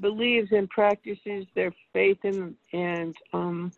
[0.00, 3.72] believes and practices their faith and and um,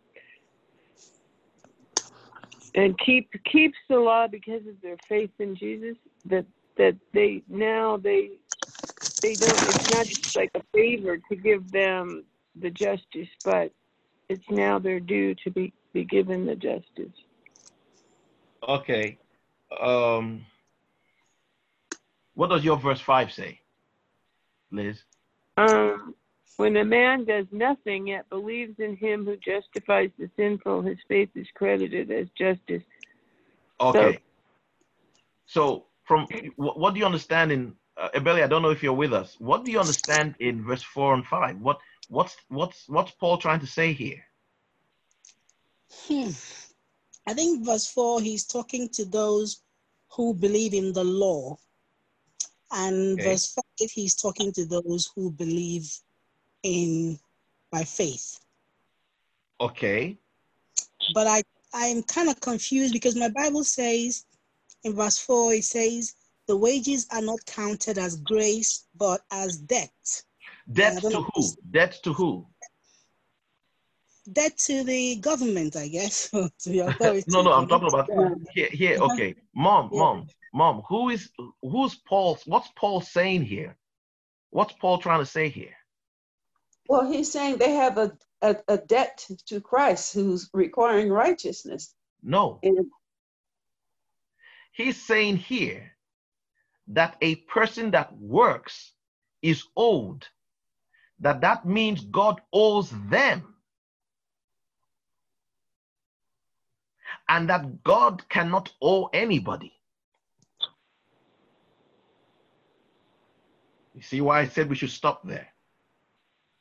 [2.75, 7.97] and keep keeps the law because of their faith in Jesus that that they now
[7.97, 8.31] they
[9.23, 12.25] they don't it's not just like a favor to give them
[12.61, 13.73] the justice but
[14.29, 17.15] it's now their due to be be given the justice
[18.69, 19.17] okay
[19.81, 20.45] um
[22.35, 23.61] what does your verse 5 say
[24.71, 25.01] liz
[25.57, 26.15] um
[26.59, 31.29] when a man does nothing yet believes in him who justifies the sinful, his faith
[31.37, 32.83] is credited as justice.
[33.81, 34.19] Okay.
[35.47, 39.13] So, so from what do you understand in uh, I don't know if you're with
[39.13, 39.37] us.
[39.39, 41.61] What do you understand in verse four and five?
[41.61, 44.25] What what's what's what's Paul trying to say here?
[46.09, 46.31] Hmm.
[47.29, 49.63] I think verse four, he's talking to those
[50.11, 51.57] who believe in the law,
[52.73, 53.31] and okay.
[53.31, 55.97] verse five, he's talking to those who believe
[56.63, 57.19] in
[57.71, 58.39] by faith.
[59.61, 60.19] Okay.
[61.15, 61.43] But I
[61.75, 64.25] I am kind of confused because my Bible says
[64.85, 66.15] in verse 4 it says
[66.47, 69.91] the wages are not counted as grace but as debt.
[70.73, 71.49] Debt to who?
[71.71, 72.47] Debt to who?
[74.33, 76.31] Debt to the government, I guess.
[76.33, 78.09] no, no, I'm talking about
[78.53, 78.69] here.
[78.71, 79.13] Here, uh-huh.
[79.15, 79.99] okay, mom, yeah.
[79.99, 80.83] mom, mom.
[80.89, 81.31] Who is
[81.63, 82.39] who's Paul?
[82.45, 83.77] What's Paul saying here?
[84.51, 85.73] What's Paul trying to say here?
[86.89, 91.95] Well, he's saying they have a, a, a debt to Christ who's requiring righteousness.
[92.23, 92.59] No.
[92.63, 92.87] And
[94.73, 95.93] he's saying here
[96.89, 98.93] that a person that works
[99.43, 100.27] is owed,
[101.21, 103.55] that that means God owes them.
[107.29, 109.75] And that God cannot owe anybody.
[113.95, 115.49] You see why I said we should stop there?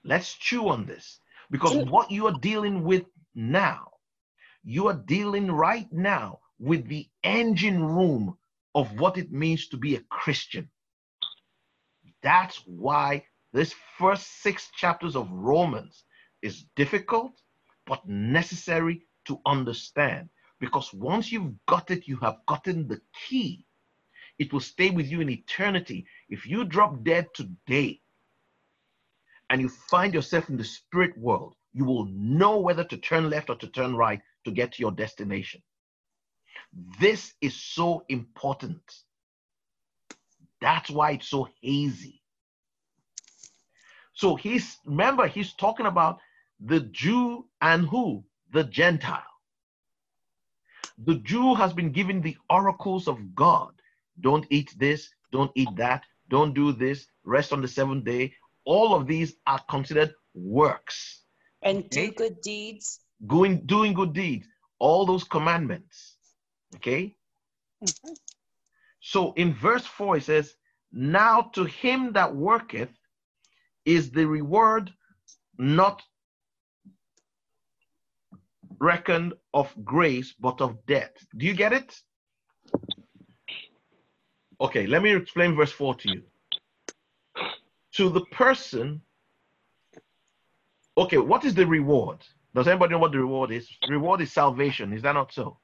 [0.08, 1.20] Let's chew on this
[1.52, 3.04] because what you are dealing with
[3.36, 3.92] now,
[4.64, 8.38] you are dealing right now with the engine room
[8.74, 10.70] of what it means to be a Christian.
[12.24, 16.06] That's why this first six chapters of Romans
[16.42, 17.42] is difficult
[17.86, 20.30] but necessary to understand
[20.62, 23.66] because once you've got it, you have gotten the key.
[24.40, 26.08] It will stay with you in eternity.
[26.30, 28.00] If you drop dead today,
[29.50, 33.50] and you find yourself in the spirit world, you will know whether to turn left
[33.50, 35.62] or to turn right to get to your destination.
[37.00, 38.82] This is so important.
[40.60, 42.22] That's why it's so hazy.
[44.14, 46.20] So he's remember he's talking about
[46.60, 48.24] the Jew and who?
[48.54, 49.24] The Gentile.
[51.06, 53.74] The Jew has been given the oracles of God.
[54.22, 58.34] Don't eat this, don't eat that, don't do this, rest on the seventh day,
[58.68, 61.24] all of these are considered works.
[61.62, 63.00] And do good deeds.
[63.26, 64.46] Going, doing good deeds.
[64.78, 66.18] All those commandments.
[66.76, 67.16] Okay?
[67.84, 68.14] Mm-hmm.
[69.00, 70.54] So in verse 4, it says,
[70.92, 72.92] Now to him that worketh
[73.86, 74.92] is the reward
[75.58, 76.02] not
[78.82, 81.98] reckoned of grace, but of debt." Do you get it?
[84.60, 86.22] Okay, let me explain verse 4 to you
[87.98, 89.02] to the person.
[90.98, 92.20] Okay, what is the reward?
[92.56, 93.68] Does anybody know what the reward is?
[93.90, 94.94] Reward is salvation.
[94.94, 95.58] Is that not so?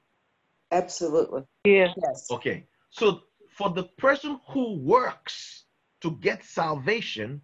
[0.70, 1.42] Absolutely.
[1.64, 1.88] Yeah.
[2.02, 2.28] Yes.
[2.30, 2.66] Okay.
[2.90, 3.20] So
[3.56, 5.64] for the person who works
[6.02, 7.40] to get salvation,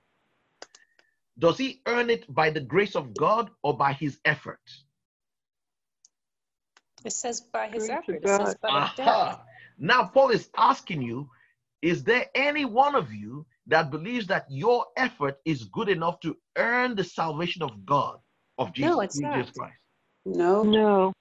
[1.39, 4.61] does he earn it by the grace of God or by his effort?
[7.05, 8.19] It says by his Great effort.
[8.23, 9.39] It says by
[9.79, 11.31] Now, Paul is asking you
[11.81, 16.37] is there any one of you that believes that your effort is good enough to
[16.57, 18.19] earn the salvation of God,
[18.59, 19.53] of Jesus, no, it's Jesus not.
[19.55, 19.77] Christ.
[20.27, 20.63] No.
[20.65, 21.13] No.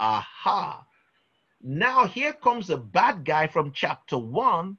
[0.00, 0.84] Aha.
[1.60, 4.78] Now here comes a bad guy from chapter one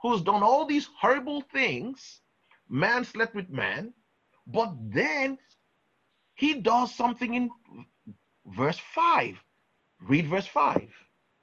[0.00, 2.20] who's done all these horrible things.
[2.68, 3.92] Man slept with man,
[4.46, 5.38] but then
[6.34, 7.50] he does something in
[8.46, 9.36] verse five.
[10.00, 10.88] Read verse five,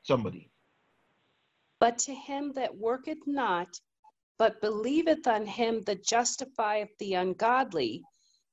[0.04, 0.50] somebody.
[1.82, 3.68] But to him that worketh not,
[4.38, 8.04] but believeth on him that justifieth the ungodly,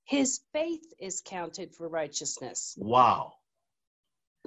[0.05, 2.75] his faith is counted for righteousness.
[2.79, 3.35] Wow.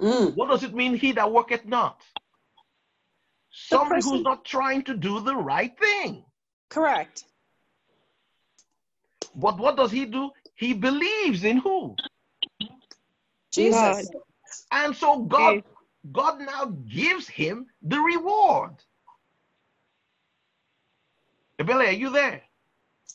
[0.00, 0.34] Mm.
[0.36, 2.00] What does it mean, he that worketh not?
[3.50, 6.24] Somebody person, who's not trying to do the right thing.
[6.70, 7.24] Correct.
[9.34, 10.30] But what does he do?
[10.56, 11.96] He believes in who?
[13.52, 13.78] Jesus.
[14.08, 14.22] God.
[14.70, 15.62] And so God,
[16.10, 18.76] God now gives him the reward.
[21.62, 22.42] Billy, are you there?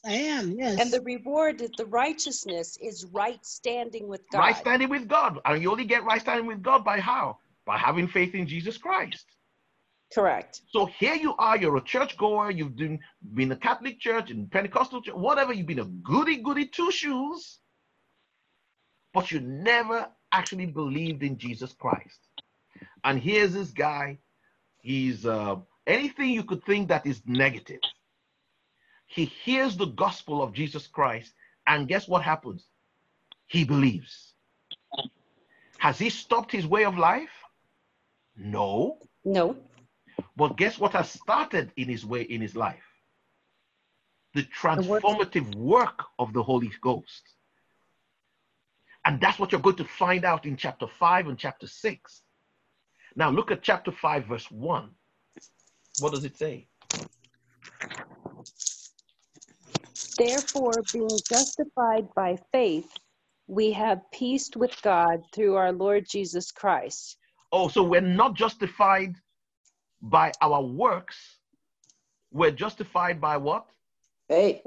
[0.05, 0.79] I am, yes.
[0.79, 4.39] And the reward of the righteousness is right standing with God.
[4.39, 5.39] Right standing with God.
[5.45, 7.39] And you only get right standing with God by how?
[7.65, 9.25] By having faith in Jesus Christ.
[10.13, 10.61] Correct.
[10.71, 12.99] So here you are, you're a churchgoer, you've been,
[13.33, 17.59] been a Catholic church, and Pentecostal church, whatever, you've been a goody goody two shoes,
[19.13, 22.19] but you never actually believed in Jesus Christ.
[23.03, 24.17] And here's this guy,
[24.81, 27.79] he's uh, anything you could think that is negative
[29.07, 31.33] he hears the gospel of Jesus Christ,
[31.65, 32.67] and guess what happens?
[33.47, 34.33] He believes.
[35.79, 37.29] Has he stopped his way of life?
[38.35, 38.99] No.
[39.23, 39.55] No.
[40.35, 42.83] But guess what has started in his way in his life?
[44.33, 47.23] The transformative work of the Holy Ghost.
[49.05, 52.21] And that's what you're going to find out in chapter 5 and chapter 6.
[53.15, 54.89] Now look at chapter 5, verse 1.
[56.01, 56.67] What does it say?
[60.17, 62.91] Therefore, being justified by faith,
[63.45, 67.17] we have peace with God through our Lord Jesus Christ.
[67.51, 69.13] Oh, so we're not justified
[70.01, 71.37] by our works.
[72.31, 73.65] We're justified by what?
[74.27, 74.61] Faith.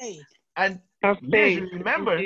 [0.00, 0.22] Faith.
[0.56, 1.18] And faith.
[1.22, 2.20] Liz, remember,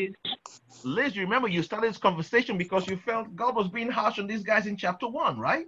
[0.84, 4.42] Liz, remember you started this conversation because you felt God was being harsh on these
[4.42, 5.66] guys in chapter one, right?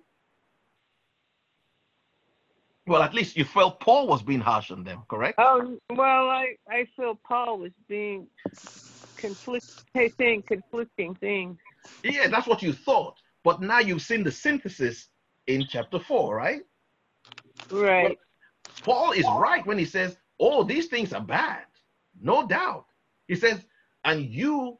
[2.87, 5.35] Well, at least you felt Paul was being harsh on them, correct?
[5.39, 8.29] Oh well, I I feel Paul was being
[9.17, 11.59] conflicting saying conflicting things.
[12.05, 15.09] Yeah, that's what you thought, but now you've seen the synthesis
[15.49, 16.61] in chapter four, right?
[17.73, 18.17] Right.
[18.85, 21.65] Paul is right when he says, "Oh, these things are bad,
[22.21, 22.87] no doubt."
[23.27, 23.65] He says,
[24.05, 24.79] "And you,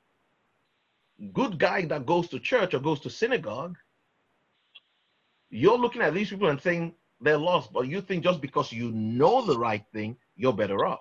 [1.33, 3.77] good guy that goes to church or goes to synagogue,
[5.51, 7.73] you're looking at these people and saying." they're lost.
[7.73, 11.01] But you think just because you know the right thing, you're better off.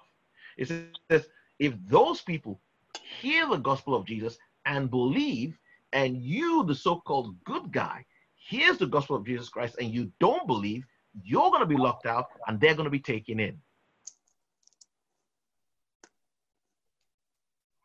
[0.57, 0.69] It
[1.09, 1.25] says,
[1.59, 2.59] if those people
[3.21, 5.57] hear the gospel of Jesus and believe,
[5.93, 8.05] and you, the so called good guy,
[8.35, 10.83] hears the gospel of Jesus Christ and you don't believe,
[11.23, 13.57] you're going to be locked out and they're going to be taken in.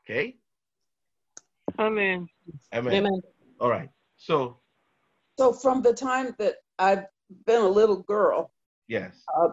[0.04, 0.36] Okay?
[1.78, 2.28] Amen.
[2.74, 2.92] Amen.
[2.94, 3.20] Amen.
[3.60, 3.88] All right.
[4.16, 4.58] So,
[5.38, 7.04] so from the time that I've
[7.46, 8.52] been a little girl,
[8.88, 9.48] yes, uh,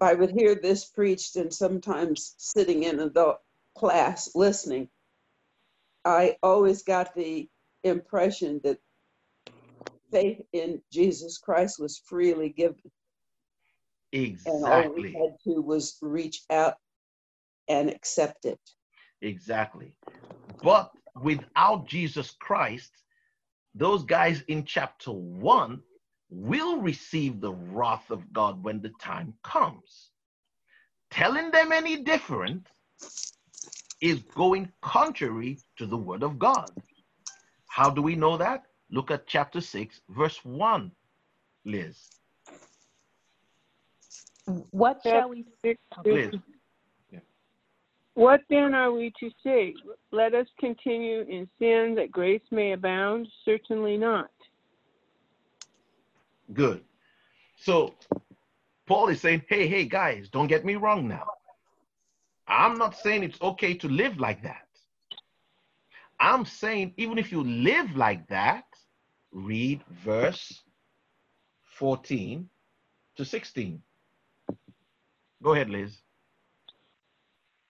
[0.00, 3.36] I would hear this preached, and sometimes sitting in the
[3.76, 4.88] class listening,
[6.04, 7.48] I always got the
[7.84, 8.78] impression that
[10.10, 12.82] faith in Jesus Christ was freely given.
[14.12, 14.52] Exactly.
[14.52, 16.74] And all we had to was reach out
[17.68, 18.60] and accept it.
[19.22, 19.96] Exactly.
[20.62, 20.90] But
[21.20, 22.92] without Jesus Christ,
[23.74, 25.80] those guys in chapter one
[26.30, 30.10] will receive the wrath of God when the time comes.
[31.10, 32.66] Telling them any different
[34.00, 36.70] is going contrary to the word of God.
[37.68, 38.64] How do we know that?
[38.90, 40.90] Look at chapter 6, verse 1,
[41.64, 41.98] Liz.
[44.70, 45.76] What shall we say?
[46.04, 46.34] Liz.
[48.14, 49.74] What then are we to say?
[50.10, 53.28] Let us continue in sin that grace may abound?
[53.44, 54.30] Certainly not.
[56.52, 56.82] Good.
[57.56, 57.94] So
[58.86, 61.26] Paul is saying, hey, hey, guys, don't get me wrong now.
[62.48, 64.66] I'm not saying it's okay to live like that.
[66.20, 68.64] I'm saying even if you live like that,
[69.32, 70.62] read verse
[71.78, 72.48] 14
[73.16, 73.82] to 16.
[75.42, 75.96] Go ahead, Liz.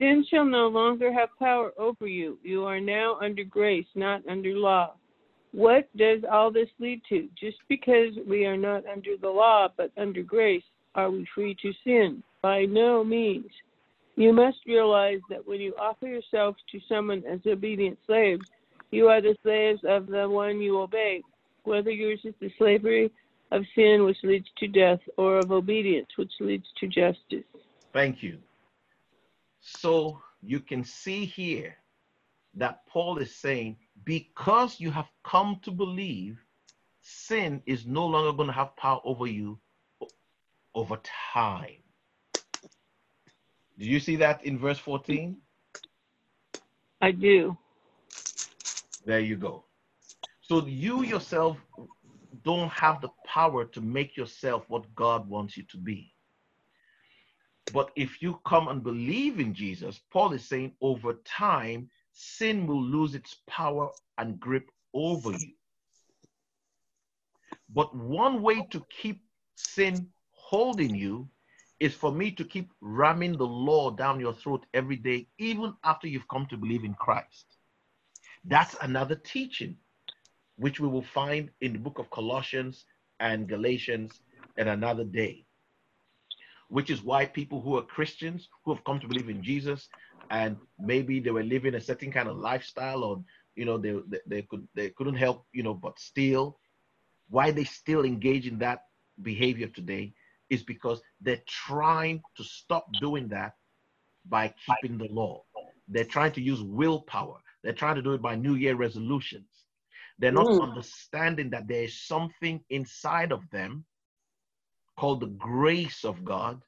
[0.01, 2.39] Sin shall no longer have power over you.
[2.45, 4.95] You are now under grace, not under law.
[5.53, 7.29] What does all this lead to?
[7.39, 11.73] Just because we are not under the law but under grace, are we free to
[11.85, 12.23] sin?
[12.43, 13.47] By no means.
[14.17, 18.47] You must realize that when you offer yourself to someone as obedient slaves,
[18.91, 21.23] you are the slaves of the one you obey,
[21.65, 23.11] whether yours is the slavery
[23.51, 27.45] of sin, which leads to death, or of obedience, which leads to justice.
[27.93, 28.39] Thank you.
[29.61, 31.77] So you can see here
[32.55, 36.39] that Paul is saying because you have come to believe,
[37.03, 39.59] sin is no longer going to have power over you
[40.75, 40.99] over
[41.33, 41.83] time.
[43.79, 45.37] Do you see that in verse 14?
[47.01, 47.57] I do.
[49.05, 49.65] There you go.
[50.41, 51.57] So you yourself
[52.45, 56.13] don't have the power to make yourself what God wants you to be.
[57.73, 62.83] But if you come and believe in Jesus, Paul is saying over time, sin will
[62.83, 65.51] lose its power and grip over you.
[67.73, 69.21] But one way to keep
[69.55, 71.29] sin holding you
[71.79, 76.07] is for me to keep ramming the law down your throat every day, even after
[76.09, 77.59] you've come to believe in Christ.
[78.47, 79.77] That's another teaching,
[80.57, 82.87] which we will find in the book of Colossians
[83.21, 84.21] and Galatians
[84.57, 85.45] at another day.
[86.69, 89.89] Which is why people who are Christians, who have come to believe in Jesus,
[90.31, 93.23] and maybe they were living a certain kind of lifestyle or
[93.55, 96.59] you know they, they, they could they couldn't help you know but still
[97.29, 98.81] why they still engage in that
[99.23, 100.13] behavior today
[100.51, 103.55] is because they're trying to stop doing that
[104.29, 105.43] by keeping the law
[105.89, 109.49] they're trying to use willpower they're trying to do it by new year resolutions
[110.19, 110.63] they're not mm.
[110.63, 113.85] understanding that there is something inside of them
[114.99, 116.61] called the grace of god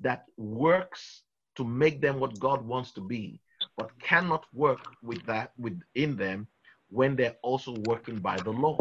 [0.00, 1.22] that works
[1.56, 3.40] to make them what God wants to be,
[3.76, 6.46] but cannot work with that within them
[6.90, 8.78] when they're also working by the law.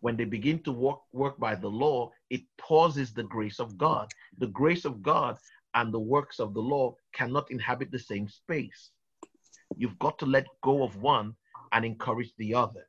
[0.00, 4.08] When they begin to work, work by the law, it pauses the grace of God.
[4.38, 5.36] The grace of God
[5.74, 8.90] and the works of the law cannot inhabit the same space.
[9.76, 11.34] You've got to let go of one
[11.72, 12.86] and encourage the other.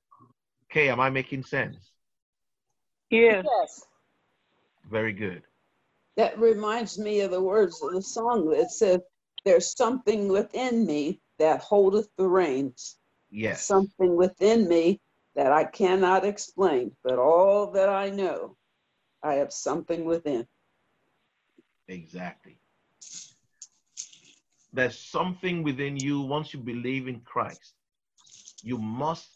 [0.72, 1.78] Okay, am I making sense?
[3.10, 3.44] Yes.
[3.50, 3.86] yes.
[4.90, 5.42] Very good.
[6.18, 8.99] That reminds me of the words of the song that says,
[9.45, 12.97] There's something within me that holdeth the reins.
[13.30, 13.66] Yes.
[13.66, 15.01] Something within me
[15.36, 18.57] that I cannot explain, but all that I know,
[19.24, 20.47] I have something within.
[21.88, 22.60] Exactly.
[24.74, 27.74] There's something within you once you believe in Christ.
[28.62, 29.30] You must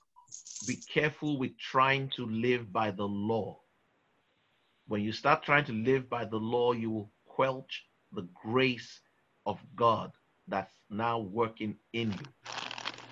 [0.67, 3.62] be careful with trying to live by the law
[4.87, 8.99] when you start trying to live by the law, you will quench the grace
[9.45, 10.11] of God
[10.47, 12.51] that's now working in you.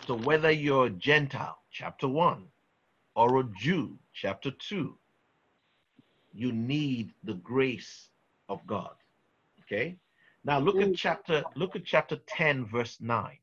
[0.05, 2.45] So whether you're a Gentile, chapter 1,
[3.15, 4.97] or a Jew, chapter 2,
[6.33, 8.09] you need the grace
[8.49, 8.95] of God.
[9.61, 9.95] Okay?
[10.43, 10.97] Now look at mm.
[10.97, 13.37] chapter look at chapter 10 verse 9.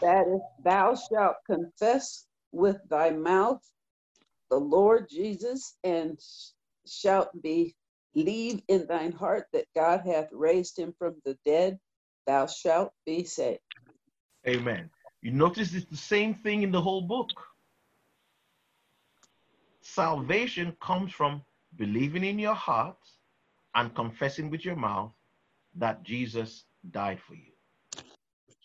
[0.00, 3.60] that if thou shalt confess with thy mouth
[4.50, 6.18] the Lord Jesus and
[6.86, 7.74] shalt believe
[8.68, 11.78] in thine heart that God hath raised him from the dead,
[12.26, 13.60] thou shalt be saved.
[14.48, 14.90] Amen.
[15.22, 17.28] You notice it's the same thing in the whole book.
[19.82, 21.42] Salvation comes from
[21.76, 22.96] believing in your heart
[23.74, 25.12] and confessing with your mouth
[25.76, 27.49] that Jesus died for you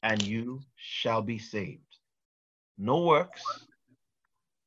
[0.06, 1.82] and you shall be saved.
[2.78, 3.42] No works,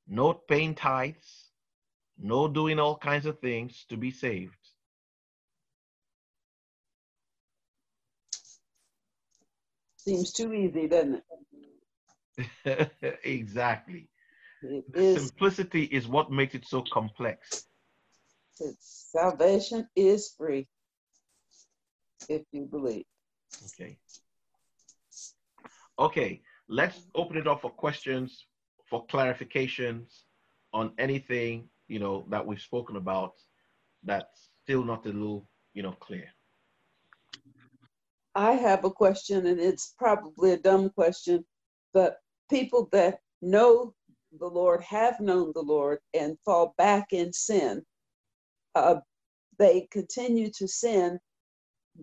[0.08, 1.50] no paying tithes,
[2.20, 4.52] no doing all kinds of things to be saved.
[9.96, 11.22] Seems too easy, doesn't
[12.64, 12.90] it?
[13.22, 14.08] exactly.
[14.62, 15.26] It is.
[15.26, 17.64] Simplicity is what makes it so complex.
[18.80, 20.66] salvation is free
[22.28, 23.04] if you believe.
[23.66, 23.98] Okay.
[26.00, 28.46] Okay, let's open it up for questions,
[28.88, 30.06] for clarifications
[30.72, 33.32] on anything, you know, that we've spoken about
[34.04, 36.26] that's still not a little, you know, clear.
[38.36, 41.44] I have a question, and it's probably a dumb question,
[41.92, 42.18] but
[42.48, 43.92] people that know
[44.38, 47.82] the Lord, have known the Lord, and fall back in sin,
[48.76, 48.96] uh,
[49.58, 51.18] they continue to sin.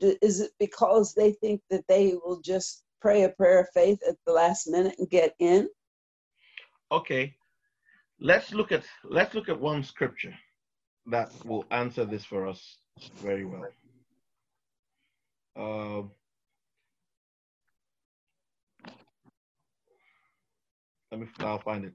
[0.02, 4.16] is it because they think that they will just pray a prayer of faith at
[4.26, 5.68] the last minute and get in?
[6.92, 7.36] Okay.
[8.20, 10.34] Let's look at let's look at one scripture
[11.12, 12.78] that will answer this for us
[13.22, 13.68] very well.
[15.56, 16.02] Uh,
[21.12, 21.94] let me I'll find it.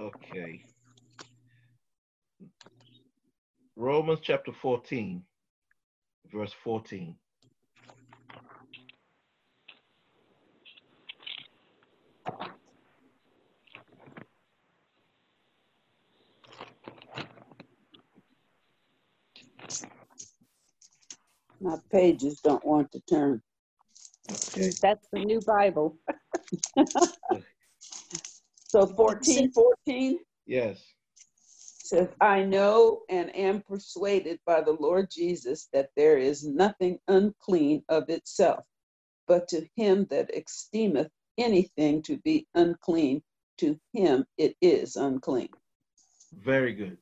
[0.00, 0.62] Okay.
[3.74, 5.24] Romans chapter 14,
[6.32, 7.16] verse 14.
[21.60, 23.42] My pages don't want to turn.
[24.28, 24.50] That's
[25.12, 25.96] the new Bible.
[28.68, 30.18] So 14, 14?
[30.46, 30.84] Yes.
[31.38, 37.82] Says, I know and am persuaded by the Lord Jesus that there is nothing unclean
[37.88, 38.62] of itself,
[39.26, 41.08] but to him that esteemeth
[41.38, 43.22] anything to be unclean,
[43.56, 45.48] to him it is unclean.
[46.34, 46.98] Very good.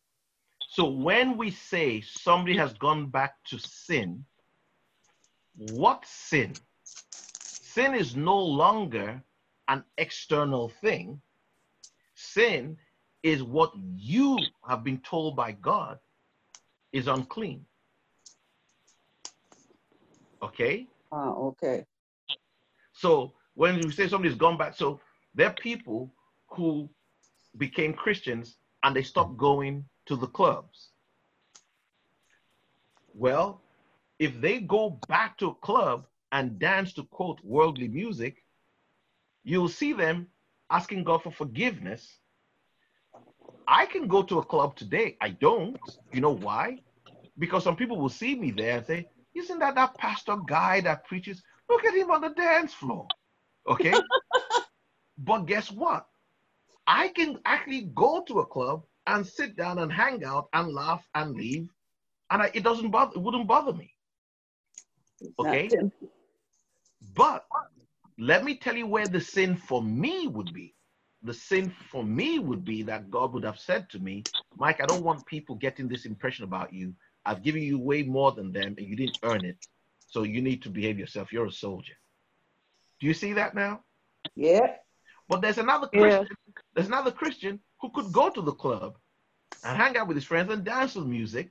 [0.68, 4.24] So when we say somebody has gone back to sin,
[5.56, 6.52] what sin?
[6.84, 9.20] Sin is no longer
[9.66, 11.20] an external thing,
[12.36, 12.76] sin
[13.22, 14.36] is what you
[14.68, 15.98] have been told by God
[16.92, 17.64] is unclean.
[20.42, 20.86] Okay?
[21.10, 21.86] Ah, okay.
[22.92, 25.00] So when you say somebody's gone back, so
[25.34, 26.12] there are people
[26.48, 26.90] who
[27.56, 30.90] became Christians and they stopped going to the clubs.
[33.14, 33.62] Well,
[34.18, 38.44] if they go back to a club and dance to quote worldly music,
[39.42, 40.26] you'll see them
[40.70, 42.06] asking God for forgiveness
[43.68, 45.16] I can go to a club today.
[45.20, 45.78] I don't.
[46.12, 46.78] You know why?
[47.38, 51.04] Because some people will see me there and say, "Isn't that that pastor guy that
[51.06, 51.42] preaches?
[51.68, 53.06] Look at him on the dance floor."
[53.68, 53.92] Okay.
[55.18, 56.06] but guess what?
[56.86, 61.04] I can actually go to a club and sit down and hang out and laugh
[61.14, 61.68] and leave,
[62.30, 63.12] and I, it doesn't bother.
[63.16, 63.92] It wouldn't bother me.
[65.40, 65.68] Okay.
[67.14, 67.44] But
[68.18, 70.75] let me tell you where the sin for me would be
[71.22, 74.22] the sin for me would be that God would have said to me,
[74.56, 76.94] Mike, I don't want people getting this impression about you.
[77.24, 79.56] I've given you way more than them and you didn't earn it.
[80.08, 81.32] So you need to behave yourself.
[81.32, 81.94] You're a soldier.
[83.00, 83.80] Do you see that now?
[84.34, 84.76] Yeah.
[85.28, 86.58] But there's another Christian, yeah.
[86.74, 88.96] there's another Christian who could go to the club
[89.64, 91.50] and hang out with his friends and dance to the music.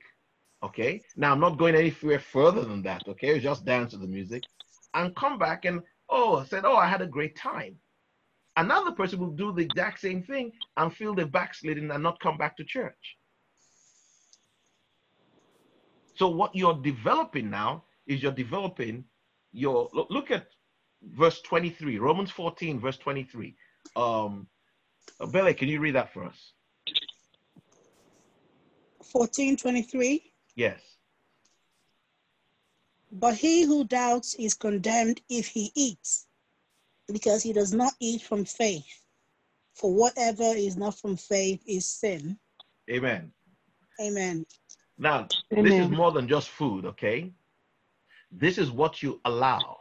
[0.62, 1.02] Okay.
[1.16, 3.02] Now I'm not going anywhere further than that.
[3.06, 3.38] Okay.
[3.40, 4.44] Just dance to the music
[4.94, 7.76] and come back and, oh, I said, oh, I had a great time.
[8.56, 12.38] Another person will do the exact same thing and feel the backsliding and not come
[12.38, 13.18] back to church.
[16.14, 19.04] So what you're developing now is you're developing
[19.52, 20.46] your look, look at
[21.02, 23.54] verse 23, Romans 14, verse 23.
[23.94, 24.46] Um,
[25.30, 26.52] Bele, can you read that for us?
[29.04, 30.32] 14, 23?
[30.54, 30.80] Yes.
[33.12, 36.25] But he who doubts is condemned if he eats,
[37.12, 39.02] because he does not eat from faith.
[39.74, 42.38] For whatever is not from faith is sin.
[42.90, 43.30] Amen.
[44.00, 44.44] Amen.
[44.98, 45.64] Now, Amen.
[45.64, 47.32] this is more than just food, okay?
[48.30, 49.80] This is what you allow.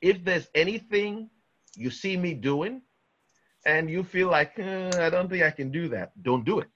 [0.00, 1.30] If there's anything
[1.76, 2.82] you see me doing
[3.64, 6.68] and you feel like, eh, I don't think I can do that, don't do it.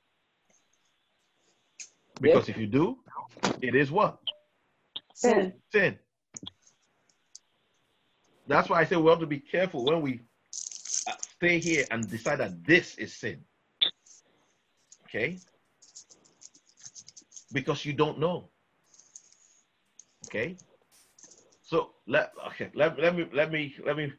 [2.20, 2.56] Because yep.
[2.56, 2.98] if you do,
[3.60, 4.18] it is what?
[5.14, 5.52] Sin.
[5.72, 5.98] Sin.
[8.46, 10.20] That's why I say we have to be careful when we
[10.50, 13.40] stay here and decide that this is sin.
[15.06, 15.38] Okay?
[17.52, 18.48] Because you don't know.
[20.28, 20.56] Okay?
[21.62, 24.12] So let okay, let, let me let me let me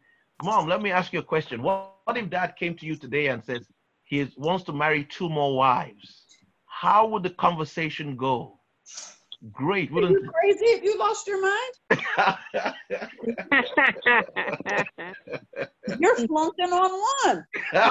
[0.43, 1.61] mom, let me ask you a question.
[1.63, 3.61] What, what if dad came to you today and says
[4.03, 6.23] he is, wants to marry two more wives?
[6.65, 8.59] How would the conversation go?
[9.51, 9.91] Great.
[9.93, 12.01] Wouldn't Are you crazy if you lost your mind?
[15.99, 17.43] You're flunking on
[17.76, 17.89] one.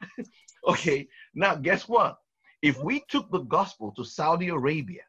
[0.68, 2.18] okay, now guess what?
[2.62, 5.02] If we took the gospel to Saudi Arabia,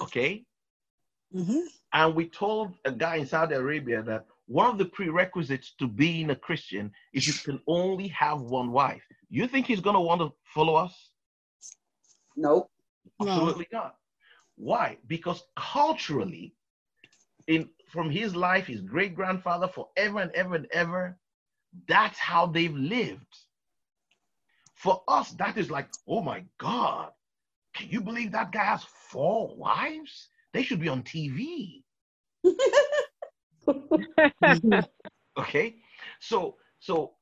[0.00, 0.44] okay,
[1.34, 1.58] mm-hmm.
[1.92, 6.30] and we told a guy in Saudi Arabia that one of the prerequisites to being
[6.30, 9.02] a Christian is you can only have one wife.
[9.30, 11.10] You think he's going to want to follow us?
[12.36, 12.70] Nope.
[13.20, 13.78] Absolutely no.
[13.78, 13.94] not.
[14.56, 14.98] Why?
[15.06, 16.54] Because culturally,
[17.46, 21.18] in from his life, his great grandfather, forever and ever and ever,
[21.86, 23.36] that's how they've lived.
[24.74, 27.10] For us, that is like, oh my God,
[27.74, 30.28] can you believe that guy has four wives?
[30.52, 31.82] They should be on TV.
[35.38, 35.76] okay,
[36.20, 37.14] so so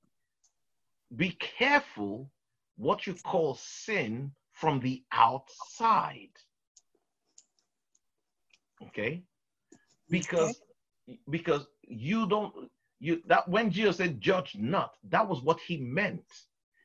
[1.14, 2.30] be careful
[2.76, 6.30] what you call sin from the outside.
[8.89, 9.22] Okay?
[10.11, 10.61] Because
[11.09, 11.18] okay.
[11.30, 12.53] because you don't
[13.01, 16.24] you that when Jesus said judge not, that was what he meant.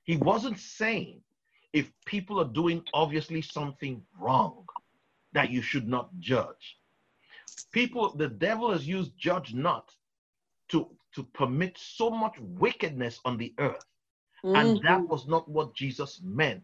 [0.03, 1.21] He wasn't saying
[1.73, 4.65] if people are doing obviously something wrong
[5.33, 6.77] that you should not judge.
[7.71, 9.91] People, the devil has used judge not
[10.69, 13.85] to, to permit so much wickedness on the earth.
[14.45, 14.55] Mm-hmm.
[14.55, 15.07] And that mm-hmm.
[15.07, 16.63] was not what Jesus meant.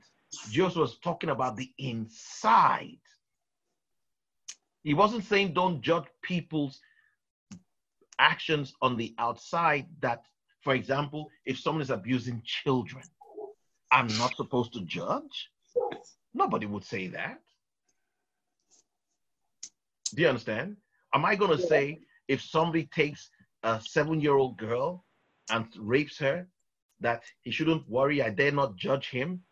[0.50, 2.98] Jesus was talking about the inside
[4.84, 6.80] he wasn't saying don't judge people's
[8.20, 9.88] actions on the outside.
[10.02, 10.24] That,
[10.62, 13.04] for example, if someone is abusing children,
[13.92, 15.50] I'm not supposed to judge.
[16.34, 17.40] Nobody would say that.
[20.14, 20.78] Do you understand?
[21.16, 23.30] Am I going to say if somebody takes
[23.64, 25.06] a seven year old girl
[25.50, 26.48] and rapes her,
[27.00, 28.22] that he shouldn't worry?
[28.22, 29.44] I dare not judge him.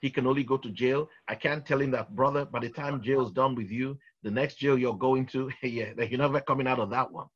[0.00, 1.08] He can only go to jail.
[1.28, 4.56] I can't tell him that, brother, by the time jail's done with you, the next
[4.56, 7.26] jail you're going to, yeah, you're never coming out of that one.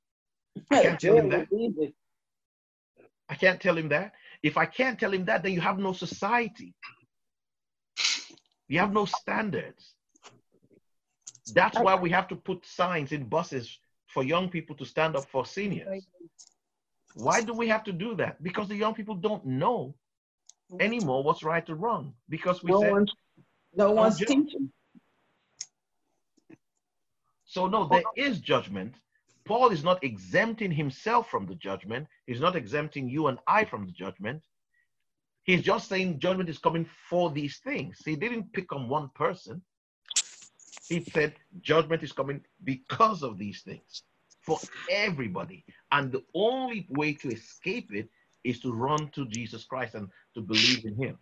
[0.70, 1.48] I can't tell him that.
[3.28, 4.12] I can't tell him that.
[4.42, 6.74] If I can't tell him that, then you have no society.
[8.68, 9.94] You have no standards.
[11.54, 13.78] That's why we have to put signs in buses
[14.08, 16.06] for young people to stand up for seniors.
[17.14, 18.42] Why do we have to do that?
[18.42, 19.94] Because the young people don't know
[20.80, 22.14] anymore what's right or wrong.
[22.28, 23.12] Because we no said, one's,
[23.74, 24.26] no one's jail.
[24.28, 24.70] teaching.
[27.54, 28.96] So, no, there is judgment.
[29.44, 32.08] Paul is not exempting himself from the judgment.
[32.26, 34.42] He's not exempting you and I from the judgment.
[35.44, 37.96] He's just saying judgment is coming for these things.
[38.04, 39.62] He didn't pick on one person.
[40.88, 44.02] He said judgment is coming because of these things
[44.40, 44.58] for
[44.90, 45.64] everybody.
[45.92, 48.08] And the only way to escape it
[48.42, 51.18] is to run to Jesus Christ and to believe in him.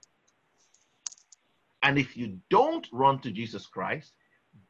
[1.83, 4.15] And if you don't run to Jesus Christ,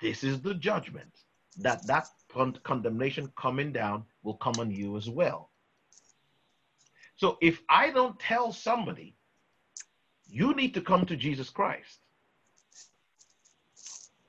[0.01, 1.13] this is the judgment
[1.59, 5.51] that that con condemnation coming down will come on you as well.
[7.17, 9.15] So if I don't tell somebody,
[10.29, 11.99] you need to come to Jesus Christ.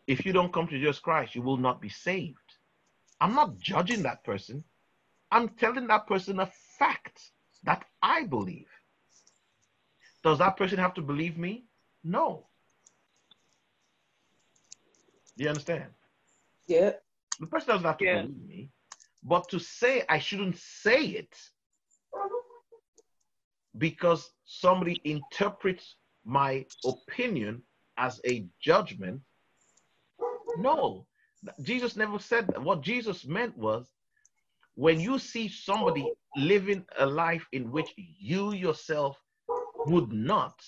[0.05, 2.37] If you don't come to Jesus Christ, you will not be saved.
[3.21, 4.63] I'm not judging that person.
[5.31, 7.21] I'm telling that person a fact
[7.63, 8.67] that I believe.
[10.23, 11.63] Does that person have to believe me?
[12.03, 12.45] No.
[15.37, 15.85] Do you understand?
[16.67, 16.91] Yeah.
[17.39, 18.21] The person doesn't have to yeah.
[18.23, 18.69] believe me,
[19.23, 21.33] but to say I shouldn't say it
[23.77, 27.63] because somebody interprets my opinion
[27.97, 29.19] as a judgment.
[30.57, 31.07] No,
[31.63, 32.61] Jesus never said that.
[32.61, 33.89] What Jesus meant was
[34.75, 36.05] when you see somebody
[36.37, 39.19] living a life in which you yourself
[39.87, 40.59] would not,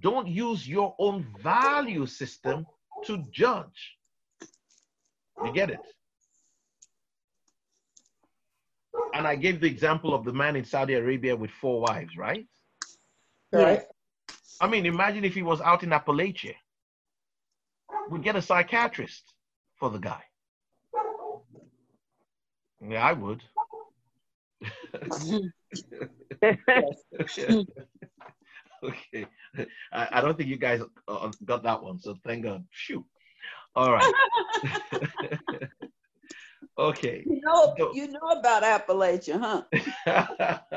[0.00, 2.66] don't use your own value system
[3.06, 3.96] to judge.
[5.44, 5.80] You get it?
[9.14, 12.46] And I gave the example of the man in Saudi Arabia with four wives, right?
[13.52, 13.82] Right.
[14.60, 16.54] I mean, imagine if he was out in Appalachia.
[18.10, 19.34] We get a psychiatrist
[19.78, 20.22] for the guy.
[22.86, 23.42] Yeah, I would.
[28.84, 29.24] okay.
[29.92, 32.64] I, I, don't think you guys uh, got that one, so thank God.
[32.70, 33.04] Shoot.
[33.74, 34.12] All right.
[36.78, 37.22] okay.
[37.26, 39.62] You know, so, you know about Appalachia, huh?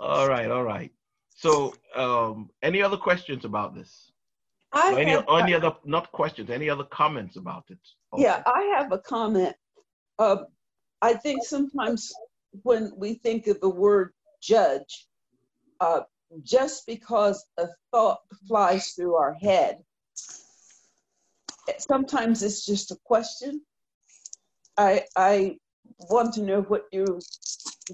[0.00, 0.90] all right, all right.
[1.36, 4.10] So, um, any other questions about this?
[4.72, 6.50] I any, have, any other not questions?
[6.50, 7.78] Any other comments about it?
[8.16, 9.54] Yeah, I have a comment.
[10.18, 10.38] Uh,
[11.02, 12.12] I think sometimes
[12.62, 14.10] when we think of the word
[14.42, 15.06] judge,
[15.80, 16.00] uh,
[16.42, 18.18] just because a thought
[18.48, 19.78] flies through our head.
[21.78, 23.62] Sometimes it's just a question.
[24.76, 25.58] I I
[26.10, 27.20] want to know what you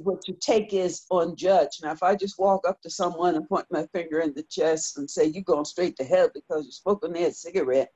[0.02, 1.78] what your take is on judge.
[1.82, 4.98] Now, if I just walk up to someone and point my finger in the chest
[4.98, 7.92] and say, "You're going straight to hell because you are smoking that cigarette,"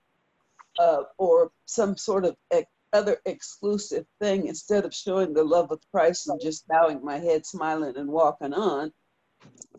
[0.78, 5.80] uh, or some sort of ex- other exclusive thing, instead of showing the love of
[5.90, 8.92] Christ and just bowing my head, smiling, and walking on,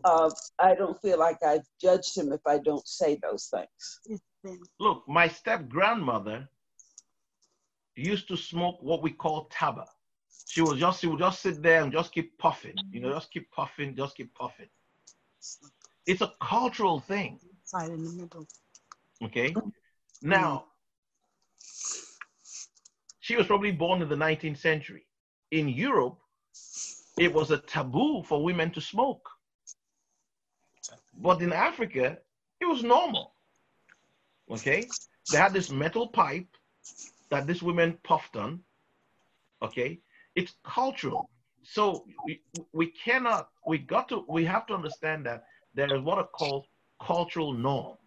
[0.04, 4.20] uh, I don't feel like I've judged him if I don't say those things.
[4.78, 6.48] Look, my step grandmother
[7.96, 9.86] used to smoke what we call taba.
[10.46, 13.32] She was just she would just sit there and just keep puffing, you know, just
[13.32, 14.68] keep puffing, just keep puffing.
[16.06, 17.40] It's a cultural thing.
[17.74, 18.46] Right in the middle.
[19.24, 19.52] Okay.
[20.22, 20.66] Now,
[23.20, 25.04] she was probably born in the 19th century.
[25.50, 26.18] In Europe,
[27.18, 29.28] it was a taboo for women to smoke.
[31.18, 32.18] But in Africa,
[32.60, 33.32] it was normal.
[34.50, 34.86] Okay?
[35.32, 36.46] They had this metal pipe
[37.30, 38.60] that these women puffed on.
[39.62, 39.98] Okay?
[40.34, 41.30] It's cultural.
[41.62, 42.40] So we,
[42.72, 46.66] we cannot, we got to, we have to understand that there is what are called
[47.04, 47.98] cultural norms.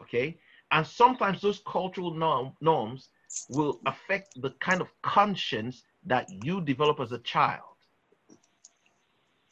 [0.00, 0.38] Okay?
[0.70, 3.08] And sometimes those cultural norm, norms
[3.50, 7.60] will affect the kind of conscience that you develop as a child.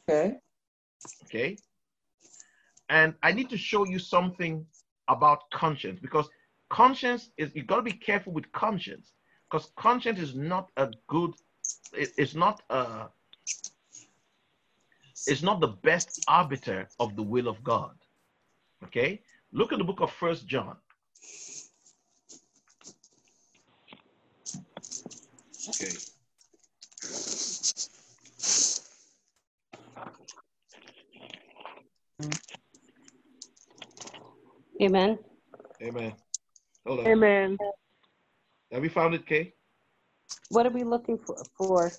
[0.09, 0.37] Okay.
[1.25, 1.57] Okay.
[2.91, 4.67] And I need to show you something
[5.07, 6.29] about conscience because
[6.71, 9.13] conscience is, you've got to be careful with conscience
[9.49, 11.31] because conscience is not a good,
[11.97, 13.07] it, it's not a,
[15.29, 17.95] it's not the best arbiter of the will of God.
[18.85, 19.23] Okay?
[19.53, 20.77] Look at the book of First John.
[25.69, 25.93] Okay.
[32.23, 32.50] Mm.
[34.81, 35.19] Amen.
[35.83, 36.13] Amen.
[36.87, 37.07] Hold on.
[37.09, 37.59] Amen.
[38.73, 39.53] Have you found it, Kay?
[40.51, 41.37] What are we looking for?
[41.59, 41.91] for?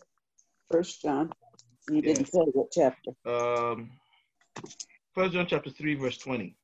[0.72, 1.32] First John.
[1.90, 2.18] You yes.
[2.18, 3.12] didn't say what chapter.
[3.26, 3.92] Um,
[5.14, 6.56] First John chapter three, verse twenty.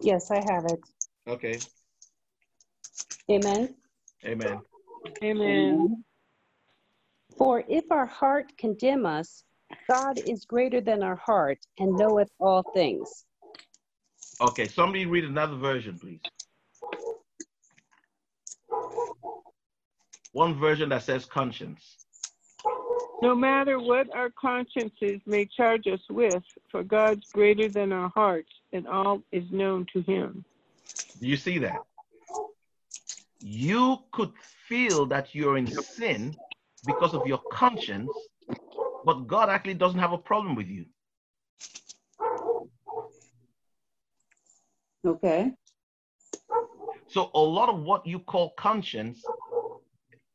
[0.00, 0.80] Yes, I have it.
[1.28, 1.58] Okay.
[3.30, 3.74] Amen.
[4.24, 4.48] Amen.
[5.22, 5.22] Amen.
[5.22, 6.04] Amen.
[7.36, 9.44] For if our heart condemn us,
[9.90, 13.24] God is greater than our heart and knoweth all things.
[14.40, 16.20] Okay, somebody read another version, please.
[20.32, 21.98] One version that says conscience.
[23.20, 28.50] No matter what our consciences may charge us with, for God's greater than our hearts,
[28.72, 30.44] and all is known to him.
[31.20, 31.78] Do you see that?
[33.40, 34.32] You could
[34.68, 36.34] feel that you're in sin
[36.86, 38.10] because of your conscience,
[39.04, 40.86] but God actually doesn't have a problem with you.
[45.04, 45.50] Okay.
[47.08, 49.22] So a lot of what you call conscience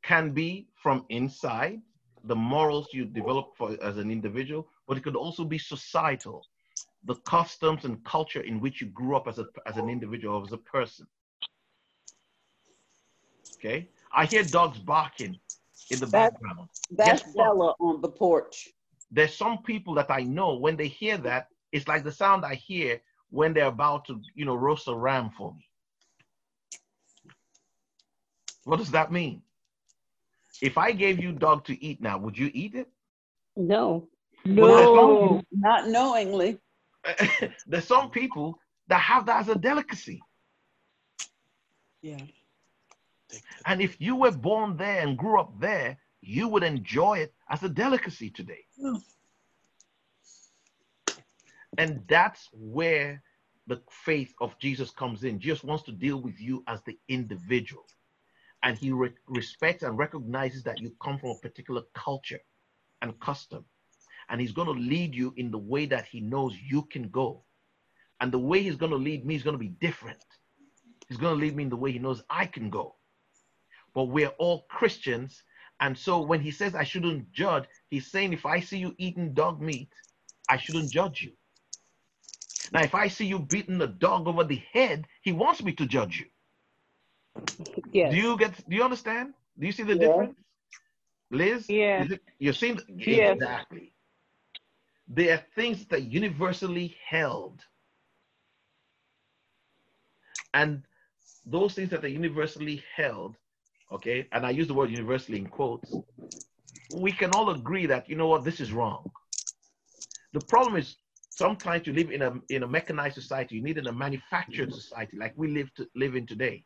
[0.04, 1.82] can be from inside,
[2.26, 6.44] the morals you develop for, as an individual, but it could also be societal,
[7.06, 10.52] the customs and culture in which you grew up as, a, as an individual, as
[10.54, 11.08] a person.
[13.58, 13.88] Okay.
[14.14, 15.38] I hear dogs barking
[15.92, 16.68] in the background.
[16.92, 18.70] That fella on the porch.
[19.12, 22.56] There's some people that I know when they hear that, it's like the sound I
[22.56, 25.66] hear when they're about to, you know, roast a ram for me.
[28.64, 29.42] What does that mean?
[30.62, 32.88] If I gave you dog to eat now, would you eat it?
[33.56, 34.08] No.
[34.46, 36.58] No, not knowingly.
[37.68, 38.58] there's some people
[38.88, 40.22] that have that as a delicacy.
[42.02, 42.18] Yeah.
[43.66, 47.62] And if you were born there and grew up there, you would enjoy it as
[47.64, 48.66] a delicacy today.
[51.78, 53.22] And that's where
[53.68, 55.40] the faith of Jesus comes in.
[55.40, 57.86] Jesus wants to deal with you as the individual.
[58.64, 62.40] And he re- respects and recognizes that you come from a particular culture
[63.02, 63.66] and custom.
[64.30, 67.44] And he's going to lead you in the way that he knows you can go.
[68.22, 70.24] And the way he's going to lead me is going to be different.
[71.10, 72.96] He's going to lead me in the way he knows I can go
[73.98, 75.42] but we're all Christians.
[75.80, 79.34] And so when he says I shouldn't judge, he's saying if I see you eating
[79.34, 79.90] dog meat,
[80.48, 81.32] I shouldn't judge you.
[82.72, 85.88] Now, if I see you beating a dog over the head, he wants me to
[85.88, 87.44] judge you.
[87.92, 88.12] Yes.
[88.12, 88.70] Do you get?
[88.70, 89.34] Do you understand?
[89.58, 90.08] Do you see the yeah.
[90.08, 90.38] difference,
[91.32, 91.66] Liz?
[91.68, 92.06] Yeah.
[92.38, 93.34] you're seeing yes.
[93.34, 93.94] exactly.
[95.08, 97.62] There are things that are universally held,
[100.54, 100.84] and
[101.48, 103.38] those things that are universally held
[103.92, 105.94] okay, and I use the word universally in quotes,
[106.96, 109.10] we can all agree that, you know what, this is wrong.
[110.34, 110.98] The problem is
[111.30, 115.18] sometimes you live in a, in a mechanized society, you need in a manufactured society
[115.18, 116.64] like we live, to, live in today.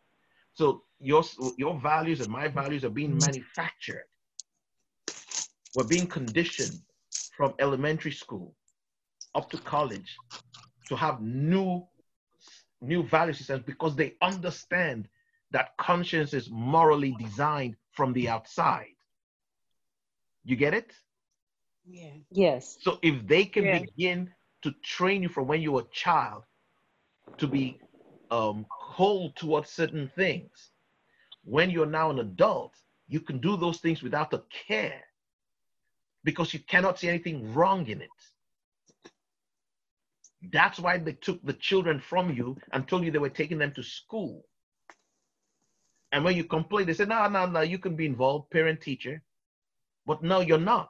[0.54, 1.24] So your,
[1.58, 4.06] your values and my values are being manufactured.
[5.76, 6.80] We're being conditioned
[7.38, 8.54] from elementary school
[9.36, 10.16] up to college
[10.88, 11.86] to have new
[12.84, 15.08] new value systems because they understand
[15.52, 18.96] that conscience is morally designed from the outside.
[20.44, 20.92] You get it?
[21.88, 22.12] Yeah.
[22.32, 22.78] Yes.
[22.82, 23.80] So if they can yeah.
[23.80, 24.32] begin
[24.64, 26.44] to train you from when you were a child
[27.38, 27.80] to be
[28.32, 30.52] um, cold towards certain things,
[31.44, 32.74] when you're now an adult,
[33.08, 35.02] you can do those things without a care
[36.24, 38.10] because you cannot see anything wrong in it.
[40.52, 43.74] That's why they took the children from you and told you they were taking them
[43.74, 44.46] to school.
[46.12, 49.22] And when you complain, they say, no, no, no, you can be involved, parent, teacher.
[50.06, 50.90] But no, you're not.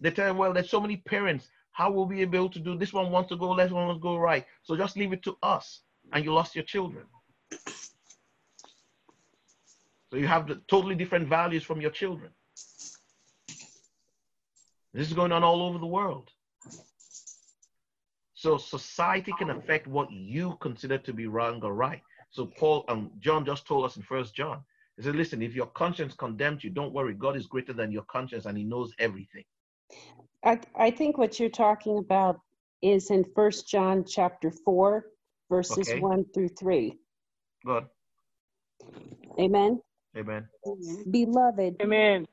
[0.00, 1.48] They tell you, well, there's so many parents.
[1.72, 3.98] How will we be able to do this one wants to go left, one wants
[3.98, 4.44] to go right?
[4.62, 5.82] So just leave it to us.
[6.12, 7.04] And you lost your children.
[10.10, 12.30] So you have the totally different values from your children.
[14.94, 16.30] This is going on all over the world.
[18.34, 22.02] So society can affect what you consider to be wrong or right.
[22.30, 24.62] So Paul and um, John just told us in First John,
[24.96, 27.14] he said, "Listen, if your conscience condemns you, don't worry.
[27.14, 29.44] God is greater than your conscience, and He knows everything."
[30.44, 32.40] I I think what you're talking about
[32.82, 35.06] is in First John chapter four,
[35.50, 36.00] verses okay.
[36.00, 36.98] one through three.
[37.64, 37.86] Good.
[39.38, 39.80] Amen.
[40.16, 40.48] Amen.
[41.10, 41.76] Beloved.
[41.82, 42.26] Amen.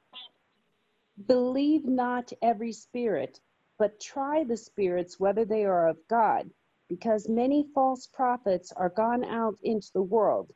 [1.28, 3.39] Believe not every spirit,
[3.78, 6.50] but try the spirits whether they are of God
[6.98, 10.52] because many false prophets are gone out into the world.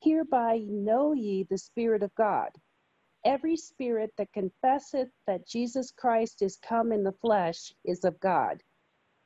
[0.00, 2.48] Hereby know ye the Spirit of God.
[3.26, 8.62] Every spirit that confesseth that Jesus Christ is come in the flesh is of God.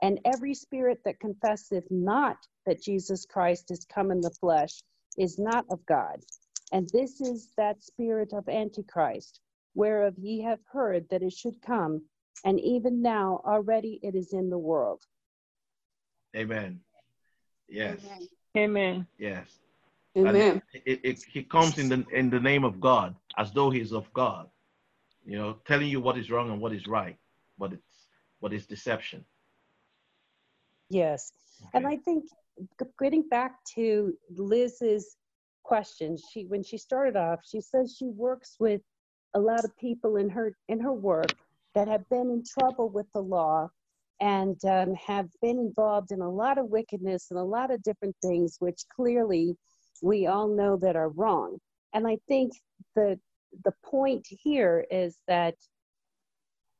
[0.03, 4.82] And every spirit that confesseth not that Jesus Christ is come in the flesh
[5.16, 6.18] is not of God.
[6.72, 9.39] And this is that spirit of Antichrist,
[9.76, 12.03] whereof ye have heard that it should come,
[12.45, 15.01] and even now already it is in the world.
[16.37, 16.80] Amen.
[17.68, 17.99] Yes.
[18.57, 19.07] Amen.
[19.18, 19.47] Yes.
[20.16, 20.62] Amen.
[20.72, 23.93] It, it, it, he comes in the in the name of God, as though he's
[23.93, 24.49] of God.
[25.24, 27.16] You know, telling you what is wrong and what is right,
[27.59, 28.07] but it's
[28.41, 29.24] but it's deception.
[30.91, 31.32] Yes,
[31.62, 31.70] okay.
[31.74, 32.24] and I think
[33.01, 35.16] getting back to Liz's
[35.64, 38.82] question, she when she started off, she says she works with
[39.35, 41.32] a lot of people in her in her work
[41.74, 43.68] that have been in trouble with the law
[44.21, 48.17] and um, have been involved in a lot of wickedness and a lot of different
[48.23, 49.57] things, which clearly
[50.03, 51.59] we all know that are wrong.
[51.93, 52.53] And I think
[52.95, 53.19] the
[53.65, 55.55] the point here is that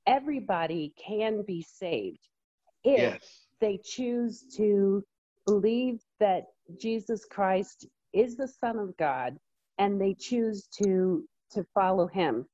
[0.09, 2.19] everybody can be saved
[2.83, 3.43] if yes.
[3.61, 5.05] they choose to
[5.47, 6.47] believe that
[6.81, 9.37] Jesus Christ is the Son of God
[9.79, 12.45] and they choose to to follow him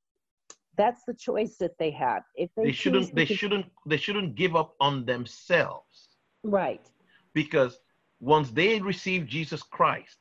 [0.77, 4.55] that's the choice that they have if they, they shouldn't they shouldn't they shouldn't give
[4.55, 6.09] up on themselves
[6.43, 6.87] right
[7.33, 7.79] because
[8.19, 10.17] once they receive jesus christ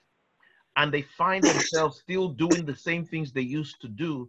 [0.76, 4.28] and they find themselves still doing the same things they used to do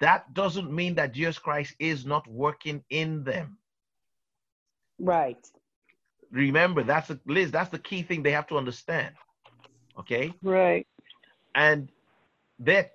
[0.00, 3.56] that doesn't mean that jesus christ is not working in them
[4.98, 5.46] right
[6.30, 9.14] remember that's the liz that's the key thing they have to understand
[9.98, 10.86] okay right
[11.54, 11.90] and
[12.58, 12.92] that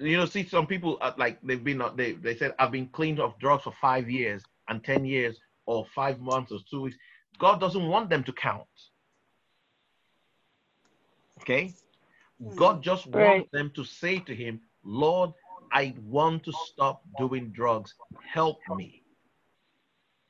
[0.00, 2.88] you know, see some people uh, like they've been uh, they they said I've been
[2.88, 6.96] clean of drugs for five years and ten years or five months or two weeks.
[7.38, 8.66] God doesn't want them to count.
[11.40, 11.74] Okay,
[12.42, 12.56] hmm.
[12.56, 13.28] God just right.
[13.28, 15.30] wants them to say to Him, Lord,
[15.72, 17.94] I want to stop doing drugs.
[18.32, 19.02] Help me.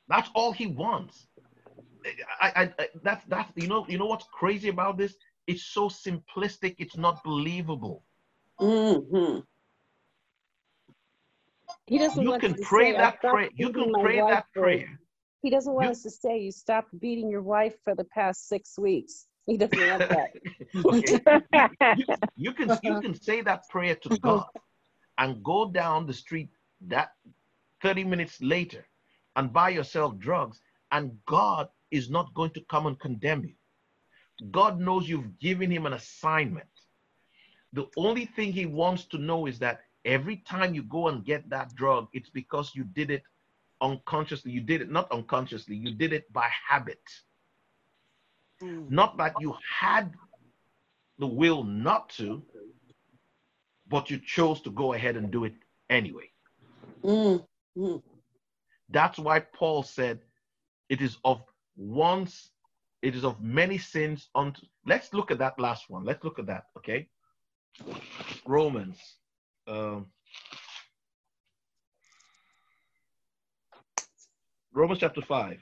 [0.09, 1.27] That's all He wants.
[2.41, 5.15] I, I, I that's that's you know you know what's crazy about this?
[5.47, 6.77] It's so simplistic.
[6.79, 8.03] It's not believable.
[8.61, 9.39] Mm-hmm.
[11.91, 13.49] He doesn't you want can pray say, that prayer.
[13.57, 14.89] You can pray that prayer.
[15.43, 18.49] He doesn't want you, us to say you stopped beating your wife for the past
[18.49, 19.27] six weeks.
[19.47, 20.09] He doesn't want
[20.75, 20.75] that.
[22.37, 24.17] you, you, can you can say that prayer to uh-huh.
[24.23, 24.45] God
[25.19, 26.51] and go down the street
[26.87, 27.11] that
[27.83, 28.87] 30 minutes later
[29.35, 30.61] and buy yourself drugs
[30.93, 33.55] and God is not going to come and condemn you.
[34.53, 36.69] God knows you've given him an assignment.
[37.73, 41.49] The only thing he wants to know is that every time you go and get
[41.51, 43.23] that drug, it's because you did it
[43.81, 44.51] unconsciously.
[44.53, 46.99] You did it not unconsciously, you did it by habit.
[48.63, 48.91] Mm.
[48.91, 50.13] Not that you had
[51.19, 52.43] the will not to,
[53.89, 55.55] but you chose to go ahead and do it
[55.89, 56.31] anyway.
[57.03, 57.45] Mm.
[57.77, 58.03] Mm.
[58.91, 60.21] That's why Paul said
[60.89, 61.43] it is of
[61.77, 62.51] once,
[63.03, 64.63] it is of many sins unto.
[64.87, 66.05] Let's look at that last one.
[66.05, 67.09] Let's look at that, okay?
[68.47, 68.99] Romans
[69.67, 70.07] um,
[74.73, 75.59] Romans chapter 5.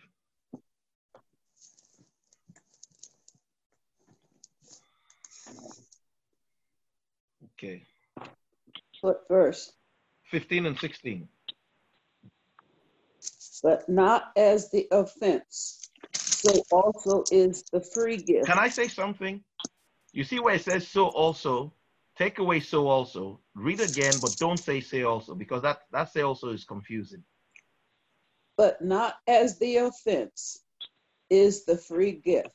[7.60, 7.82] Okay.
[9.00, 9.72] What verse?
[10.30, 11.28] 15 and 16.
[13.62, 18.46] But not as the offense, so also is the free gift.
[18.46, 19.42] Can I say something?
[20.12, 21.72] You see where it says so also?
[22.18, 23.40] Take away so also.
[23.54, 27.22] Read again, but don't say say also because that, that say also is confusing.
[28.56, 30.58] But not as the offense
[31.30, 32.48] is the free gift.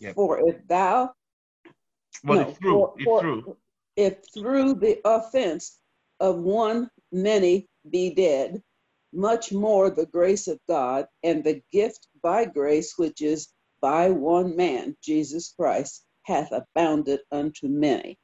[0.00, 0.14] Yep.
[0.14, 1.14] For if thou
[2.22, 3.56] well, no, it's for, it's for,
[3.96, 5.78] If through the offense
[6.20, 8.62] of one many be dead,
[9.14, 13.48] much more the grace of God and the gift by grace, which is
[13.80, 18.16] by one man, Jesus Christ, hath abounded unto many.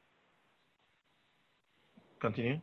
[2.20, 2.60] Continue.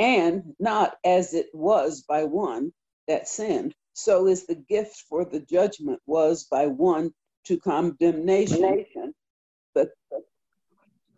[0.00, 2.72] And not as it was by one
[3.06, 7.10] that sinned, so is the gift for the judgment was by one
[7.44, 9.14] to condemnation,
[9.74, 9.90] but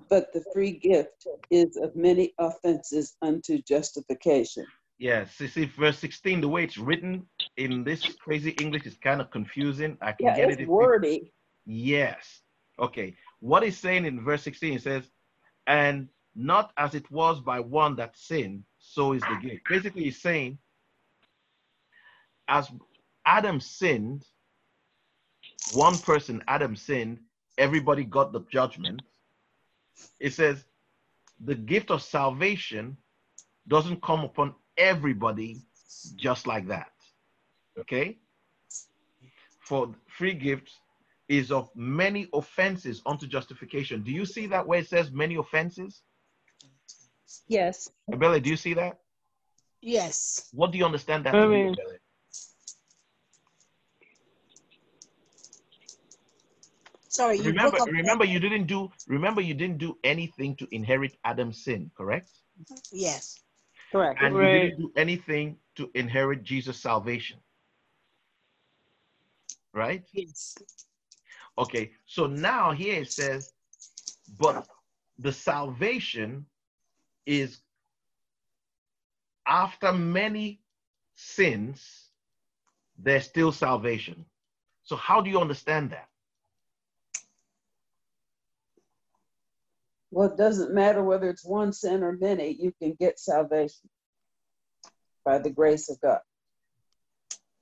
[0.08, 4.66] but the free gift is of many offenses unto justification.
[4.98, 7.26] Yes, you see, verse 16, the way it's written
[7.56, 9.96] in this crazy English is kind of confusing.
[10.00, 10.68] I can yeah, get it's it.
[10.68, 11.10] Wordy.
[11.10, 11.28] People...
[11.66, 12.40] Yes,
[12.80, 15.04] Okay, what he's saying in verse 16, he says,
[15.66, 19.62] and not as it was by one that sinned, so is the gift.
[19.68, 20.56] Basically, he's saying,
[22.48, 22.70] as
[23.26, 24.24] Adam sinned,
[25.74, 27.18] one person, Adam sinned,
[27.58, 29.02] everybody got the judgment.
[30.18, 30.64] It says,
[31.44, 32.96] the gift of salvation
[33.68, 35.58] doesn't come upon everybody
[36.16, 36.90] just like that.
[37.78, 38.18] Okay?
[39.60, 40.72] For free gifts
[41.30, 44.02] is of many offenses unto justification.
[44.02, 46.02] Do you see that where it says many offenses?
[47.46, 47.88] Yes.
[48.10, 48.98] Abele, do you see that?
[49.80, 50.48] Yes.
[50.52, 51.98] What do you understand that I mean, to mean,
[57.08, 57.36] Sorry.
[57.38, 58.90] You remember, remember, you didn't do.
[59.06, 62.30] Remember, you didn't do anything to inherit Adam's sin, correct?
[62.92, 63.36] Yes.
[63.92, 64.20] Correct.
[64.22, 64.52] And right.
[64.52, 67.38] you didn't do anything to inherit Jesus' salvation.
[69.72, 70.02] Right.
[70.12, 70.56] Yes.
[71.60, 73.52] Okay, so now here it says,
[74.38, 74.66] but
[75.18, 76.46] the salvation
[77.26, 77.60] is
[79.46, 80.62] after many
[81.16, 82.08] sins,
[82.98, 84.24] there's still salvation.
[84.84, 86.08] So, how do you understand that?
[90.10, 93.90] Well, it doesn't matter whether it's one sin or many, you can get salvation
[95.26, 96.20] by the grace of God.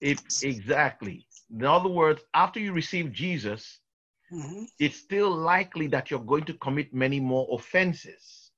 [0.01, 1.27] It, exactly.
[1.53, 3.81] In other words, after you receive Jesus,
[4.33, 4.65] mm-hmm.
[4.79, 8.51] it's still likely that you're going to commit many more offenses,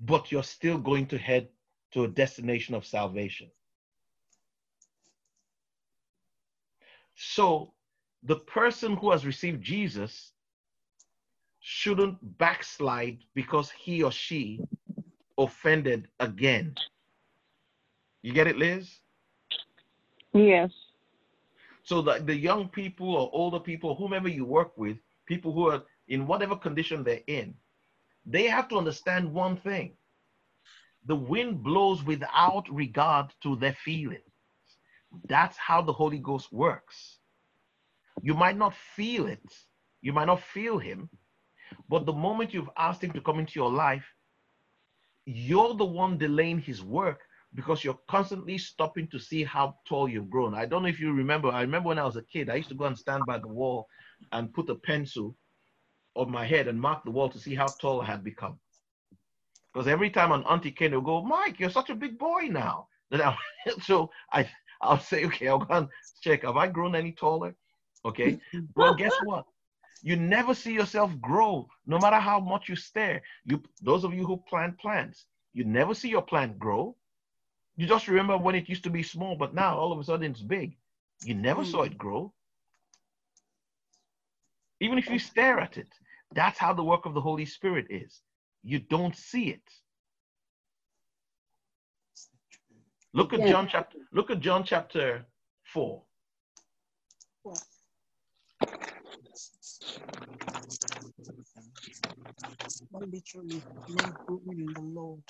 [0.00, 1.48] but you're still going to head
[1.92, 3.50] to a destination of salvation.
[7.14, 7.72] So
[8.22, 10.32] the person who has received Jesus
[11.60, 14.60] shouldn't backslide because he or she
[15.38, 16.74] offended again.
[18.22, 18.88] You get it, Liz?
[20.32, 20.70] Yes.
[21.84, 25.82] So that the young people or older people, whomever you work with, people who are
[26.08, 27.54] in whatever condition they're in,
[28.24, 29.96] they have to understand one thing.
[31.06, 34.22] The wind blows without regard to their feelings.
[35.28, 37.18] That's how the Holy Ghost works.
[38.22, 39.40] You might not feel it,
[40.02, 41.10] you might not feel Him,
[41.88, 44.04] but the moment you've asked Him to come into your life,
[45.24, 47.20] you're the one delaying His work
[47.54, 50.54] because you're constantly stopping to see how tall you've grown.
[50.54, 51.48] I don't know if you remember.
[51.50, 53.48] I remember when I was a kid, I used to go and stand by the
[53.48, 53.86] wall
[54.32, 55.36] and put a pencil
[56.14, 58.58] on my head and mark the wall to see how tall I had become.
[59.72, 62.48] Because every time an auntie came, they would go, Mike, you're such a big boy
[62.50, 62.88] now.
[63.12, 63.34] I,
[63.82, 64.48] so I,
[64.80, 65.88] I'll say, okay, I'll go and
[66.22, 66.42] check.
[66.44, 67.54] Have I grown any taller?
[68.04, 68.38] Okay.
[68.76, 69.44] well, guess what?
[70.02, 73.22] You never see yourself grow, no matter how much you stare.
[73.44, 76.96] You, those of you who plant plants, you never see your plant grow
[77.76, 80.30] you just remember when it used to be small, but now all of a sudden
[80.30, 80.76] it's big.
[81.24, 81.92] You never saw hmm.
[81.92, 82.32] it grow.
[84.80, 85.88] Even if you stare at it,
[86.34, 88.20] that's how the work of the Holy Spirit is.
[88.64, 89.60] You don't see it.
[93.14, 95.24] Look at John chapter look at John chapter
[95.72, 96.02] 4.
[103.02, 103.10] in
[104.74, 105.22] the Lord.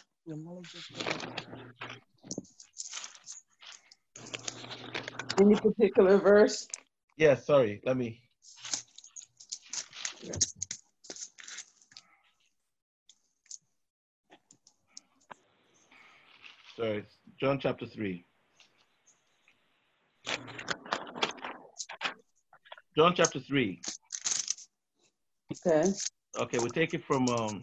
[5.40, 6.68] Any particular verse?
[7.16, 7.80] Yeah, sorry.
[7.84, 8.20] Let me.
[16.76, 17.04] Sorry,
[17.40, 18.24] John chapter 3.
[22.96, 23.80] John chapter 3.
[25.66, 25.92] Okay.
[26.38, 27.62] Okay, we take it from um,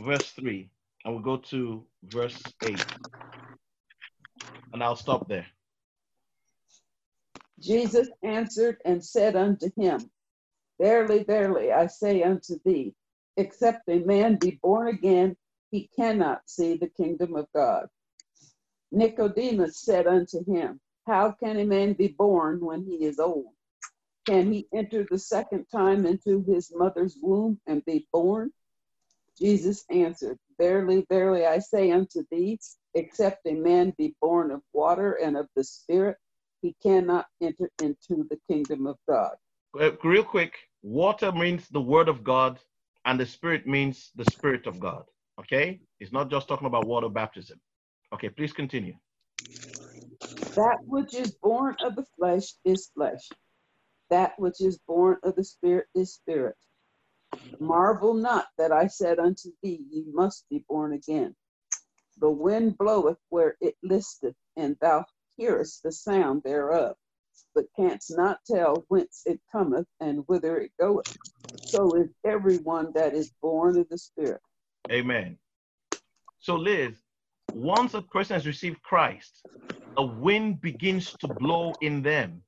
[0.00, 0.68] verse 3
[1.04, 2.84] and we'll go to verse 8.
[4.72, 5.46] And I'll stop there.
[7.60, 10.10] Jesus answered and said unto him,
[10.80, 12.92] Verily, verily, I say unto thee,
[13.36, 15.36] except a man be born again,
[15.70, 17.86] he cannot see the kingdom of God.
[18.90, 23.54] Nicodemus said unto him, How can a man be born when he is old?
[24.26, 28.50] Can he enter the second time into his mother's womb and be born?
[29.38, 32.58] Jesus answered, Verily, verily, I say unto thee,
[32.94, 36.16] except a man be born of water and of the Spirit,
[36.62, 39.36] he cannot enter into the kingdom of God.
[40.02, 42.58] Real quick, water means the word of God,
[43.04, 45.04] and the Spirit means the Spirit of God.
[45.38, 45.82] Okay?
[46.00, 47.60] It's not just talking about water baptism.
[48.14, 48.94] Okay, please continue.
[50.54, 53.28] That which is born of the flesh is flesh.
[54.08, 56.54] That which is born of the Spirit is spirit.
[57.60, 61.34] Marvel not that I said unto thee, Ye must be born again.
[62.18, 65.04] The wind bloweth where it listeth, and thou
[65.36, 66.96] hearest the sound thereof,
[67.54, 71.16] but canst not tell whence it cometh and whither it goeth.
[71.64, 74.40] So is everyone that is born of the Spirit.
[74.90, 75.38] Amen.
[76.40, 77.00] So, Liz,
[77.52, 79.44] once a person has received Christ,
[79.96, 82.42] a wind begins to blow in them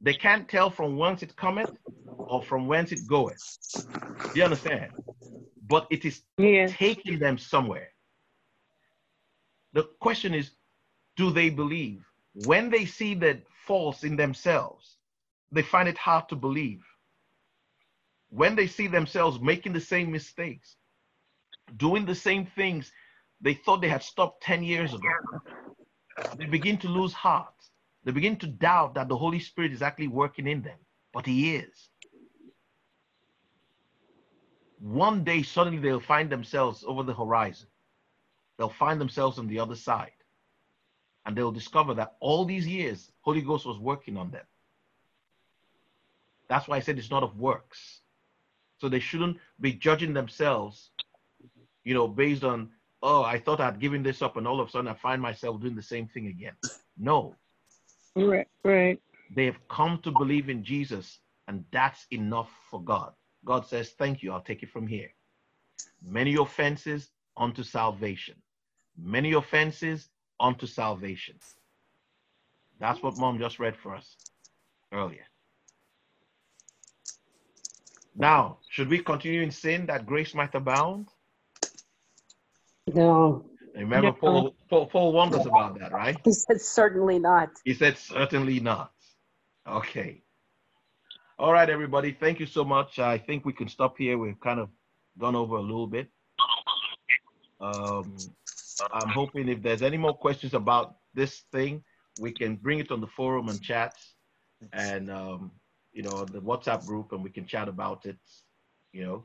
[0.00, 1.72] they can't tell from whence it cometh
[2.16, 3.58] or from whence it goeth.
[3.92, 4.92] Do you understand?
[5.68, 6.68] But it is yeah.
[6.68, 7.88] taking them somewhere.
[9.74, 10.52] The question is,
[11.16, 12.04] do they believe?
[12.46, 14.96] When they see the false in themselves,
[15.52, 16.80] they find it hard to believe.
[18.30, 20.76] When they see themselves making the same mistakes,
[21.76, 22.90] doing the same things
[23.40, 27.52] they thought they had stopped 10 years ago, they begin to lose heart.
[28.04, 30.78] They begin to doubt that the Holy Spirit is actually working in them,
[31.12, 31.88] but He is.
[34.78, 37.66] One day, suddenly, they'll find themselves over the horizon.
[38.56, 40.12] They'll find themselves on the other side.
[41.26, 44.44] And they'll discover that all these years, Holy Ghost was working on them.
[46.48, 48.00] That's why I said it's not of works.
[48.78, 50.92] So they shouldn't be judging themselves,
[51.84, 52.70] you know, based on,
[53.02, 55.60] oh, I thought I'd given this up and all of a sudden I find myself
[55.60, 56.54] doing the same thing again.
[56.98, 57.36] No,
[58.16, 59.00] Right, right.
[59.34, 63.12] They've come to believe in Jesus, and that's enough for God.
[63.44, 65.10] God says, Thank you, I'll take it from here.
[66.04, 68.34] Many offenses unto salvation.
[69.00, 70.08] Many offenses
[70.40, 71.36] unto salvation.
[72.80, 74.16] That's what mom just read for us
[74.92, 75.24] earlier.
[78.16, 81.06] Now, should we continue in sin that grace might abound?
[82.92, 83.49] No.
[83.74, 84.12] Remember, yeah.
[84.14, 86.16] Paul, Paul, Paul warned us about that, right?
[86.24, 87.50] He said, certainly not.
[87.64, 88.92] He said, certainly not.
[89.66, 90.22] Okay.
[91.38, 92.16] All right, everybody.
[92.18, 92.98] Thank you so much.
[92.98, 94.18] I think we can stop here.
[94.18, 94.68] We've kind of
[95.18, 96.08] gone over a little bit.
[97.60, 98.16] Um,
[98.92, 101.82] I'm hoping if there's any more questions about this thing,
[102.20, 103.94] we can bring it on the forum and chat
[104.72, 105.50] and, um,
[105.92, 108.16] you know, the WhatsApp group and we can chat about it,
[108.92, 109.24] you know,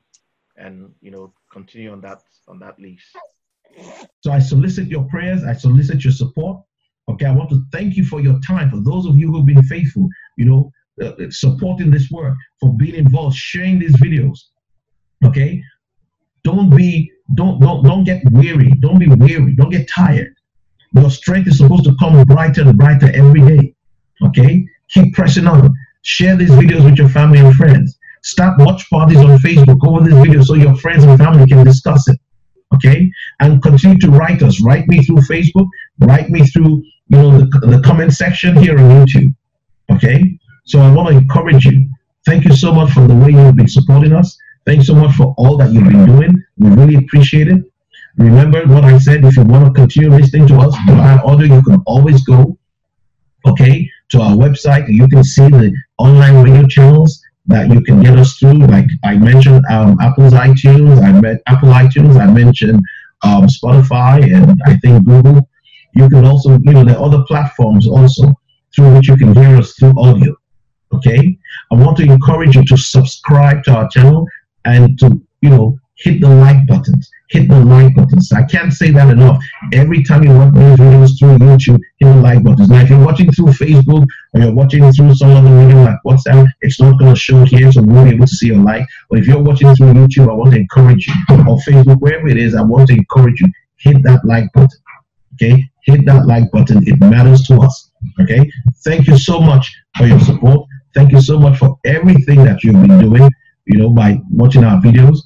[0.57, 3.09] and, you know, continue on that, on that lease.
[4.21, 6.61] So I solicit your prayers, I solicit your support.
[7.09, 8.69] Okay, I want to thank you for your time.
[8.71, 10.07] For those of you who've been faithful,
[10.37, 10.71] you know,
[11.01, 14.39] uh, uh, supporting this work, for being involved, sharing these videos.
[15.23, 15.61] Okay,
[16.43, 18.69] don't be, don't, don't, don't get weary.
[18.79, 19.53] Don't be weary.
[19.55, 20.33] Don't get tired.
[20.95, 23.75] Your strength is supposed to come brighter and brighter every day.
[24.25, 25.71] Okay, keep pressing on.
[26.01, 27.99] Share these videos with your family and friends.
[28.23, 32.07] Start watch parties on Facebook over this video so your friends and family can discuss
[32.09, 32.17] it
[32.73, 33.11] okay?
[33.39, 34.61] And continue to write us.
[34.63, 35.67] Write me through Facebook.
[35.99, 39.33] Write me through you know the, the comment section here on YouTube,
[39.91, 40.37] okay?
[40.65, 41.87] So I want to encourage you.
[42.25, 44.35] Thank you so much for the way you've been supporting us.
[44.65, 46.33] Thanks so much for all that you've been doing.
[46.57, 47.63] We really appreciate it.
[48.17, 49.23] Remember what I said.
[49.23, 51.45] If you want to continue listening to us our order.
[51.45, 52.57] you can always go,
[53.45, 54.87] okay, to our website.
[54.89, 58.53] You can see the online radio channels that you can get us through.
[58.59, 61.01] Like I mentioned, um, Apple's iTunes.
[61.03, 62.19] I met Apple iTunes.
[62.19, 62.83] I mentioned
[63.23, 65.47] um, Spotify, and I think Google.
[65.93, 68.33] You can also, you know, there are other platforms also
[68.75, 70.35] through which you can hear us through audio.
[70.93, 71.37] Okay,
[71.71, 74.25] I want to encourage you to subscribe to our channel
[74.65, 78.31] and to, you know, hit the like button hit the like buttons.
[78.31, 79.41] I can't say that enough.
[79.73, 82.69] Every time you watch these videos through YouTube, hit the like buttons.
[82.69, 86.47] Now, if you're watching through Facebook or you're watching through some other medium like WhatsApp,
[86.61, 88.85] it's not going to show here, so we won't be able to see your like.
[89.09, 92.37] But if you're watching through YouTube, I want to encourage you, or Facebook, wherever it
[92.37, 93.47] is, I want to encourage you,
[93.77, 94.77] hit that like button.
[95.35, 95.63] Okay?
[95.83, 96.87] Hit that like button.
[96.87, 97.91] It matters to us.
[98.21, 98.49] Okay?
[98.83, 100.67] Thank you so much for your support.
[100.93, 103.29] Thank you so much for everything that you've been doing,
[103.65, 105.25] you know, by watching our videos,